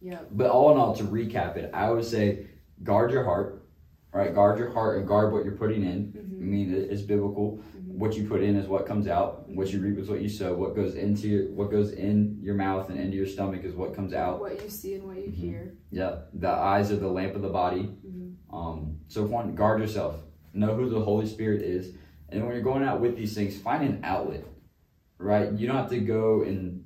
Yeah. 0.00 0.18
But 0.30 0.50
all 0.50 0.70
in 0.72 0.78
all, 0.78 0.94
to 0.94 1.02
recap 1.04 1.56
it, 1.56 1.70
I 1.74 1.90
would 1.90 2.04
say 2.04 2.46
guard 2.84 3.10
your 3.10 3.24
heart, 3.24 3.64
right? 4.12 4.34
Guard 4.34 4.58
your 4.58 4.70
heart 4.70 4.98
and 4.98 5.06
guard 5.06 5.32
what 5.32 5.44
you're 5.44 5.56
putting 5.56 5.82
in. 5.82 6.12
I 6.16 6.20
Mhm. 6.20 6.40
mean, 6.40 6.72
it's 6.72 7.02
biblical. 7.02 7.60
Mhm. 7.76 7.96
What 7.98 8.16
you 8.16 8.26
put 8.26 8.42
in 8.42 8.56
is 8.56 8.66
what 8.66 8.86
comes 8.86 9.06
out. 9.08 9.48
What 9.50 9.72
you 9.72 9.80
reap 9.80 9.98
is 9.98 10.08
what 10.08 10.20
you 10.22 10.28
sow. 10.28 10.54
What 10.54 10.74
goes 10.74 10.94
into 10.94 11.28
your, 11.28 11.50
what 11.52 11.70
goes 11.70 11.92
in 11.92 12.38
your 12.40 12.54
mouth 12.54 12.88
and 12.90 12.98
into 12.98 13.16
your 13.16 13.26
stomach 13.26 13.64
is 13.64 13.74
what 13.74 13.94
comes 13.94 14.14
out. 14.14 14.40
What 14.40 14.62
you 14.62 14.70
see 14.70 14.94
and 14.94 15.04
what 15.06 15.16
you 15.16 15.24
Mhm. 15.30 15.34
hear. 15.34 15.72
Yeah, 15.90 16.20
the 16.32 16.48
eyes 16.48 16.90
are 16.90 16.96
the 16.96 17.08
lamp 17.10 17.34
of 17.34 17.42
the 17.42 17.48
body. 17.50 17.90
Mhm. 18.06 18.34
Um, 18.50 18.96
so 19.08 19.26
one, 19.26 19.54
guard 19.54 19.80
yourself. 19.80 20.24
Know 20.54 20.74
who 20.74 20.88
the 20.88 21.00
Holy 21.00 21.26
Spirit 21.26 21.60
is, 21.62 21.92
and 22.30 22.42
when 22.44 22.54
you're 22.54 22.62
going 22.62 22.82
out 22.82 23.00
with 23.00 23.16
these 23.16 23.34
things, 23.34 23.56
find 23.58 23.84
an 23.86 24.00
outlet. 24.02 24.44
Right? 25.18 25.52
You 25.52 25.66
don't 25.66 25.76
have 25.76 25.90
to 25.90 25.98
go 26.00 26.42
and 26.42 26.84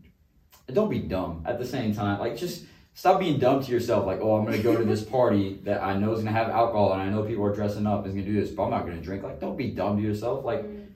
don't 0.72 0.88
be 0.88 1.00
dumb 1.00 1.42
at 1.44 1.58
the 1.58 1.66
same 1.66 1.92
time. 1.92 2.18
Like 2.18 2.36
just 2.36 2.64
stop 2.94 3.20
being 3.20 3.38
dumb 3.38 3.62
to 3.62 3.70
yourself. 3.72 4.06
Like, 4.06 4.20
oh, 4.20 4.36
I'm 4.36 4.44
gonna 4.44 4.58
go 4.62 4.76
to 4.76 4.84
this 4.84 5.02
party 5.16 5.60
that 5.64 5.82
I 5.82 5.96
know 5.96 6.12
is 6.12 6.20
gonna 6.20 6.32
have 6.32 6.50
alcohol, 6.50 6.92
and 6.92 7.02
I 7.02 7.08
know 7.08 7.22
people 7.22 7.44
are 7.44 7.54
dressing 7.54 7.86
up 7.86 8.04
and 8.04 8.08
is 8.08 8.14
gonna 8.14 8.26
do 8.26 8.40
this, 8.40 8.50
but 8.50 8.64
I'm 8.64 8.70
not 8.70 8.86
gonna 8.86 9.00
drink. 9.00 9.22
Like, 9.22 9.40
don't 9.40 9.56
be 9.56 9.68
dumb 9.70 9.96
to 9.96 10.02
yourself. 10.02 10.44
Like, 10.44 10.64
Mhm. 10.64 10.86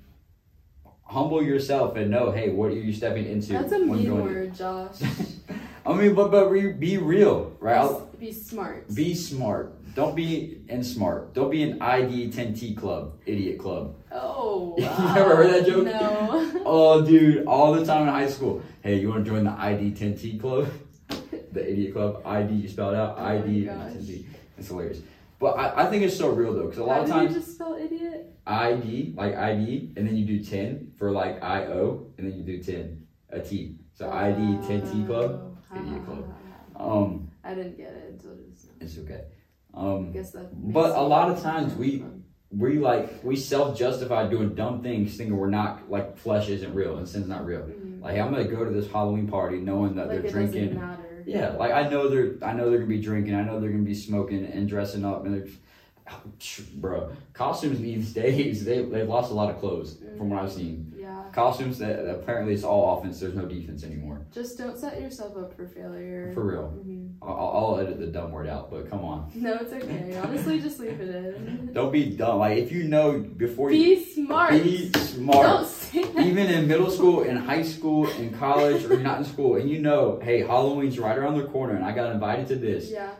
humble 1.05 1.43
yourself 1.43 1.97
and 1.97 2.11
know, 2.11 2.31
hey, 2.33 2.51
what 2.51 2.71
are 2.71 2.75
you 2.75 2.93
stepping 2.93 3.27
into? 3.27 3.53
That's 3.53 3.73
a 3.73 3.79
mean 3.79 4.07
going- 4.07 4.25
word, 4.25 4.55
Josh. 4.59 5.01
I 5.85 5.95
mean, 5.95 6.15
but 6.15 6.31
but 6.33 6.51
re, 6.51 6.73
be 6.73 6.99
real, 6.99 7.53
right? 7.61 7.77
I'll- 7.79 8.09
Be 8.19 8.33
smart. 8.33 8.93
be 8.95 9.15
smart. 9.15 9.73
Don't 9.95 10.15
be 10.17 10.59
in 10.69 10.83
smart. 10.83 11.33
Don't 11.33 11.51
be 11.51 11.63
an 11.63 11.81
ID 11.81 12.29
10T 12.31 12.75
club, 12.77 13.13
idiot 13.25 13.59
club. 13.59 13.95
oh. 14.13 14.75
You 14.79 14.85
Wow. 14.85 15.15
never 15.15 15.37
heard 15.37 15.51
that 15.55 15.67
joke? 15.67 15.85
No. 15.87 16.51
Oh, 16.67 17.03
dude, 17.07 17.47
all 17.47 17.73
the 17.73 17.85
time 17.85 18.03
in 18.03 18.09
high 18.09 18.27
school. 18.29 18.61
Hey, 18.83 18.99
you 19.01 19.09
want 19.09 19.25
to 19.25 19.31
join 19.31 19.45
the 19.45 19.53
ID 19.53 19.93
10T 19.93 20.39
club? 20.41 20.67
The 21.57 21.73
idiot 21.73 21.95
club. 21.95 22.21
ID, 22.27 22.53
you 22.55 22.69
spell 22.69 22.90
it 22.90 22.97
out. 22.97 23.16
Oh 23.19 23.25
ID. 23.25 23.64
10T. 23.64 24.27
It's 24.59 24.69
hilarious. 24.69 25.01
But 25.38 25.53
I, 25.59 25.85
I 25.85 25.90
think 25.90 26.03
it's 26.03 26.16
so 26.16 26.29
real 26.31 26.53
though, 26.53 26.64
because 26.64 26.79
a 26.79 26.85
lot 26.85 26.97
How 26.99 27.03
of 27.05 27.09
times 27.09 27.33
you 27.35 27.40
just 27.40 27.55
spell 27.55 27.75
idiot? 27.75 28.35
ID, 28.47 29.14
like 29.16 29.35
ID, 29.35 29.95
and 29.97 30.07
then 30.07 30.16
you 30.16 30.27
do 30.27 30.45
10 30.45 30.92
for 30.99 31.11
like 31.11 31.42
IO, 31.42 32.09
and 32.19 32.27
then 32.31 32.37
you 32.38 32.42
do 32.45 32.62
10, 32.62 33.07
a 33.31 33.40
T. 33.40 33.79
So 33.95 34.11
ID 34.11 34.38
10T 34.69 35.07
club. 35.07 35.57
Oh, 35.73 35.81
Idiot 35.81 36.05
club. 36.05 36.35
Um, 36.77 37.31
I 37.42 37.55
didn't 37.55 37.79
get 37.79 37.88
it 37.95 38.11
until 38.11 38.37
just 38.53 38.66
now. 38.66 38.73
it's 38.81 38.99
okay. 38.99 39.23
I 39.75 39.79
Um, 39.81 40.12
guess 40.12 40.33
that. 40.33 40.49
But 40.73 40.95
a 40.95 41.01
lot 41.03 41.31
of 41.31 41.42
times 41.42 41.75
we- 41.75 42.05
we 42.51 42.79
like 42.79 43.25
we 43.25 43.35
self-justify 43.35 44.29
doing 44.29 44.55
dumb 44.55 44.81
things 44.83 45.16
thinking 45.16 45.37
we're 45.37 45.51
not 45.51 45.90
like 45.90 46.16
flesh 46.16 46.49
isn't 46.49 46.73
real 46.75 46.97
and 46.99 47.07
sin's 47.09 47.27
not 47.27 47.45
real 47.45 47.61
Mhm. 47.62 48.01
like 48.01 48.16
i'm 48.21 48.31
gonna 48.31 48.45
go 48.45 48.64
to 48.64 48.71
this 48.71 48.88
halloween 48.88 49.27
party 49.27 49.59
knowing 49.59 49.97
that 49.97 50.07
Like 50.07 50.23
they're 50.23 50.31
drinking. 50.31 50.81
Yeah 51.27 51.51
like 51.51 51.73
i 51.73 51.89
know 51.89 52.09
they're 52.09 52.35
i 52.43 52.53
know 52.53 52.71
they're 52.71 52.79
gonna 52.79 52.89
be 52.89 53.01
drinking 53.01 53.35
i 53.35 53.43
know 53.43 53.61
they're 53.61 53.71
gonna 53.71 53.83
be 53.83 53.95
smoking 53.95 54.45
and 54.47 54.69
dressing 54.69 55.05
up 55.05 55.25
and 55.27 55.35
they're 55.35 55.49
bro 56.77 57.11
costumes 57.33 57.81
these 57.81 58.12
days 58.23 58.65
they, 58.65 58.85
they've 58.85 59.09
lost 59.09 59.31
a 59.33 59.35
lot 59.35 59.51
of 59.53 59.59
clothes 59.59 59.99
from 60.17 60.31
what 60.31 60.41
i've 60.43 60.53
seen 60.53 60.93
Yeah. 60.97 61.25
costumes 61.33 61.79
that 61.79 62.09
apparently 62.09 62.55
it's 62.55 62.62
all 62.62 62.97
offense 62.99 63.19
there's 63.19 63.35
no 63.35 63.45
defense 63.47 63.83
anymore 63.83 64.25
Just 64.33 64.57
don't 64.57 64.79
set 64.79 65.01
yourself 65.01 65.37
up 65.37 65.55
for 65.57 65.67
failure. 65.67 66.31
for 66.33 66.45
real 66.45 66.73
Mhm. 66.79 67.15
I'll, 67.23 67.75
I'll 67.75 67.81
edit 67.81 67.99
the 67.99 68.07
dumb 68.07 68.31
word 68.31 68.47
out 68.49 68.71
but 68.71 68.89
come 68.89 69.05
on 69.05 69.33
No, 69.35 69.55
it's 69.55 69.73
okay. 69.73 70.17
Honestly, 70.23 70.61
just 70.61 70.79
leave 70.79 71.01
it 71.01 71.12
in. 71.12 71.71
don't 71.79 71.91
be 71.93 72.15
dumb 72.17 72.39
like 72.39 72.59
if 72.59 72.71
you 72.71 72.85
know 72.85 73.19
before 73.19 73.73
you 73.73 73.97
Be 73.97 74.05
smart. 74.05 74.53
be 74.53 74.93
smart 74.93 75.47
Don't. 75.47 75.67
even 75.94 76.46
in 76.49 76.66
middle 76.68 76.90
school, 76.90 77.22
in 77.22 77.37
high 77.37 77.62
school, 77.62 78.09
in 78.11 78.33
college, 78.33 78.85
or 78.85 78.88
you're 78.94 78.99
not 79.01 79.18
in 79.18 79.25
school, 79.25 79.57
and 79.57 79.68
you 79.70 79.79
know, 79.81 80.20
hey, 80.22 80.40
Halloween's 80.40 80.99
right 80.99 81.16
around 81.16 81.37
the 81.38 81.44
corner, 81.46 81.75
and 81.75 81.85
I 81.85 81.92
got 81.92 82.11
invited 82.12 82.49
to 82.49 82.57
this, 82.57 82.90
Yeah. 82.90 83.11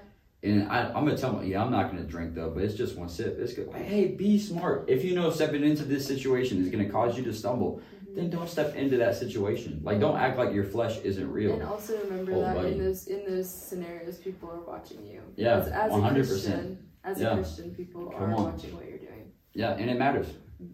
and 0.43 0.69
I, 0.69 0.87
I'm 0.89 1.05
gonna 1.05 1.17
tell 1.17 1.35
them, 1.35 1.47
yeah, 1.47 1.63
I'm 1.63 1.71
not 1.71 1.91
gonna 1.91 2.05
drink 2.05 2.35
though, 2.35 2.51
but 2.51 2.63
it's 2.65 2.75
just 2.75 2.97
one 2.97 3.09
sip. 3.09 3.39
It's 3.39 3.53
good. 3.55 3.73
Hey, 3.75 4.09
be 4.09 4.39
smart. 4.39 4.85
If 4.89 5.05
you 5.05 5.15
know 5.15 5.31
stepping 5.31 5.63
into 5.65 5.85
this 5.85 6.07
situation 6.07 6.61
is 6.63 6.69
gonna 6.71 6.89
cause 6.89 7.17
you 7.17 7.25
to 7.25 7.33
stumble, 7.33 7.81
mm-hmm. 8.05 8.15
then 8.17 8.31
don't 8.31 8.49
step 8.49 8.75
into 8.77 8.97
that 8.99 9.15
situation. 9.17 9.81
Like 9.83 9.99
don't 10.01 10.17
act 10.19 10.39
like 10.39 10.53
your 10.53 10.65
flesh 10.65 10.99
isn't 11.05 11.31
real. 11.31 11.55
And 11.55 11.63
also 11.63 11.99
remember 12.05 12.33
Oh, 12.35 12.41
that 12.41 12.55
buddy. 12.55 12.73
in 12.73 12.79
those 12.79 13.07
in 13.07 13.25
those 13.29 13.51
scenarios, 13.51 14.19
people 14.19 14.51
are 14.51 14.61
watching 14.61 15.05
you. 15.07 15.23
Yeah, 15.37 15.59
as, 15.59 15.69
as 15.69 15.93
a 15.93 15.95
100%. 15.97 16.15
Christian, 16.15 16.79
as 17.05 17.21
Yeah. 17.21 17.31
a 17.33 17.35
Christian, 17.37 17.75
people 17.75 18.07
Come 18.11 18.23
are 18.23 18.35
on. 18.35 18.45
watching 18.53 18.75
what 18.75 18.87
you're 18.89 18.99
doing. 18.99 19.33
Yeah, 19.55 19.73
and 19.73 19.89
it 19.91 19.99
matters. 19.99 20.27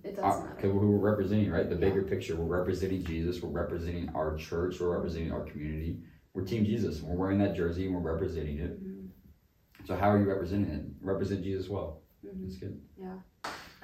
It 0.05 0.15
does 0.17 0.17
Because 0.17 0.45
matter. 0.45 0.69
who 0.71 0.79
we're 0.91 1.11
representing, 1.11 1.51
right? 1.51 1.69
The 1.69 1.75
Yeah. 1.75 1.81
bigger 1.81 2.03
picture. 2.03 2.37
We're 2.37 2.57
representing 2.59 3.03
Jesus. 3.05 3.43
We're 3.43 3.51
representing 3.51 4.09
our 4.11 4.37
church. 4.37 4.81
We're 4.81 4.95
representing 4.95 5.33
our 5.33 5.45
community. 5.45 5.99
We're 6.35 6.45
Team 6.45 6.65
Jesus. 6.65 7.03
We're 7.03 7.17
wearing 7.17 7.39
that 7.39 7.55
jersey 7.57 7.87
and 7.87 7.95
we're 7.95 8.13
representing 8.13 8.59
it. 8.59 8.83
Mhm. 8.83 9.09
So 9.87 9.97
how 9.97 10.11
are 10.11 10.19
you 10.19 10.25
representing 10.29 10.71
it? 10.71 10.85
Represent 11.01 11.43
Jesus 11.43 11.69
well. 11.69 12.03
Mhm. 12.25 12.43
That's 12.43 12.57
good. 12.57 12.81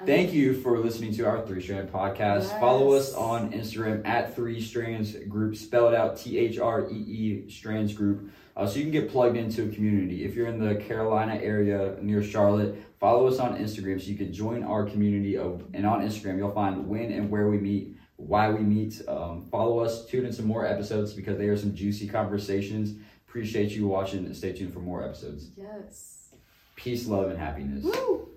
I 0.01 0.05
Thank 0.05 0.31
you 0.33 0.53
for 0.53 0.79
listening 0.79 1.11
to 1.15 1.25
our 1.27 1.45
Three 1.45 1.61
Strand 1.61 1.89
podcast. 1.91 2.43
Yes. 2.43 2.59
Follow 2.61 2.93
us 2.93 3.13
on 3.13 3.51
Instagram 3.51 4.05
at 4.05 4.33
Three 4.33 4.61
Strands 4.61 5.13
Group, 5.25 5.57
spelled 5.57 5.93
out 5.93 6.15
T 6.15 6.37
H 6.37 6.57
R 6.57 6.89
E 6.89 6.93
E 6.95 7.49
Strands 7.49 7.93
Group, 7.93 8.29
uh, 8.59 8.67
so 8.67 8.77
you 8.77 8.83
can 8.83 8.91
get 8.91 9.09
plugged 9.09 9.37
into 9.37 9.63
a 9.63 9.69
community. 9.69 10.25
If 10.25 10.35
you're 10.35 10.47
in 10.47 10.59
the 10.59 10.75
Carolina 10.75 11.35
area 11.35 11.95
near 12.01 12.21
Charlotte, 12.21 12.75
follow 12.99 13.25
us 13.25 13.39
on 13.39 13.57
Instagram 13.57 14.01
so 14.01 14.07
you 14.07 14.17
can 14.17 14.33
join 14.33 14.63
our 14.63 14.83
community. 14.85 15.37
Of 15.37 15.63
and 15.73 15.85
on 15.85 16.01
Instagram, 16.01 16.37
you'll 16.37 16.51
find 16.51 16.85
when 16.85 17.09
and 17.13 17.29
where 17.29 17.47
we 17.47 17.57
meet, 17.57 17.95
why 18.17 18.49
we 18.49 18.59
meet. 18.59 19.01
Um, 19.07 19.47
follow 19.49 19.79
us, 19.79 20.05
tune 20.07 20.25
in 20.25 20.33
some 20.33 20.45
more 20.45 20.65
episodes 20.65 21.13
because 21.13 21.37
they 21.37 21.47
are 21.47 21.55
some 21.55 21.73
juicy 21.73 22.09
conversations. 22.09 22.99
Appreciate 23.29 23.71
you 23.71 23.87
watching 23.87 24.25
and 24.25 24.35
stay 24.35 24.51
tuned 24.51 24.73
for 24.73 24.79
more 24.79 25.05
episodes. 25.05 25.51
Yes. 25.55 26.33
Peace, 26.75 27.07
love, 27.07 27.29
and 27.29 27.39
happiness. 27.39 27.85
Woo! 27.85 28.27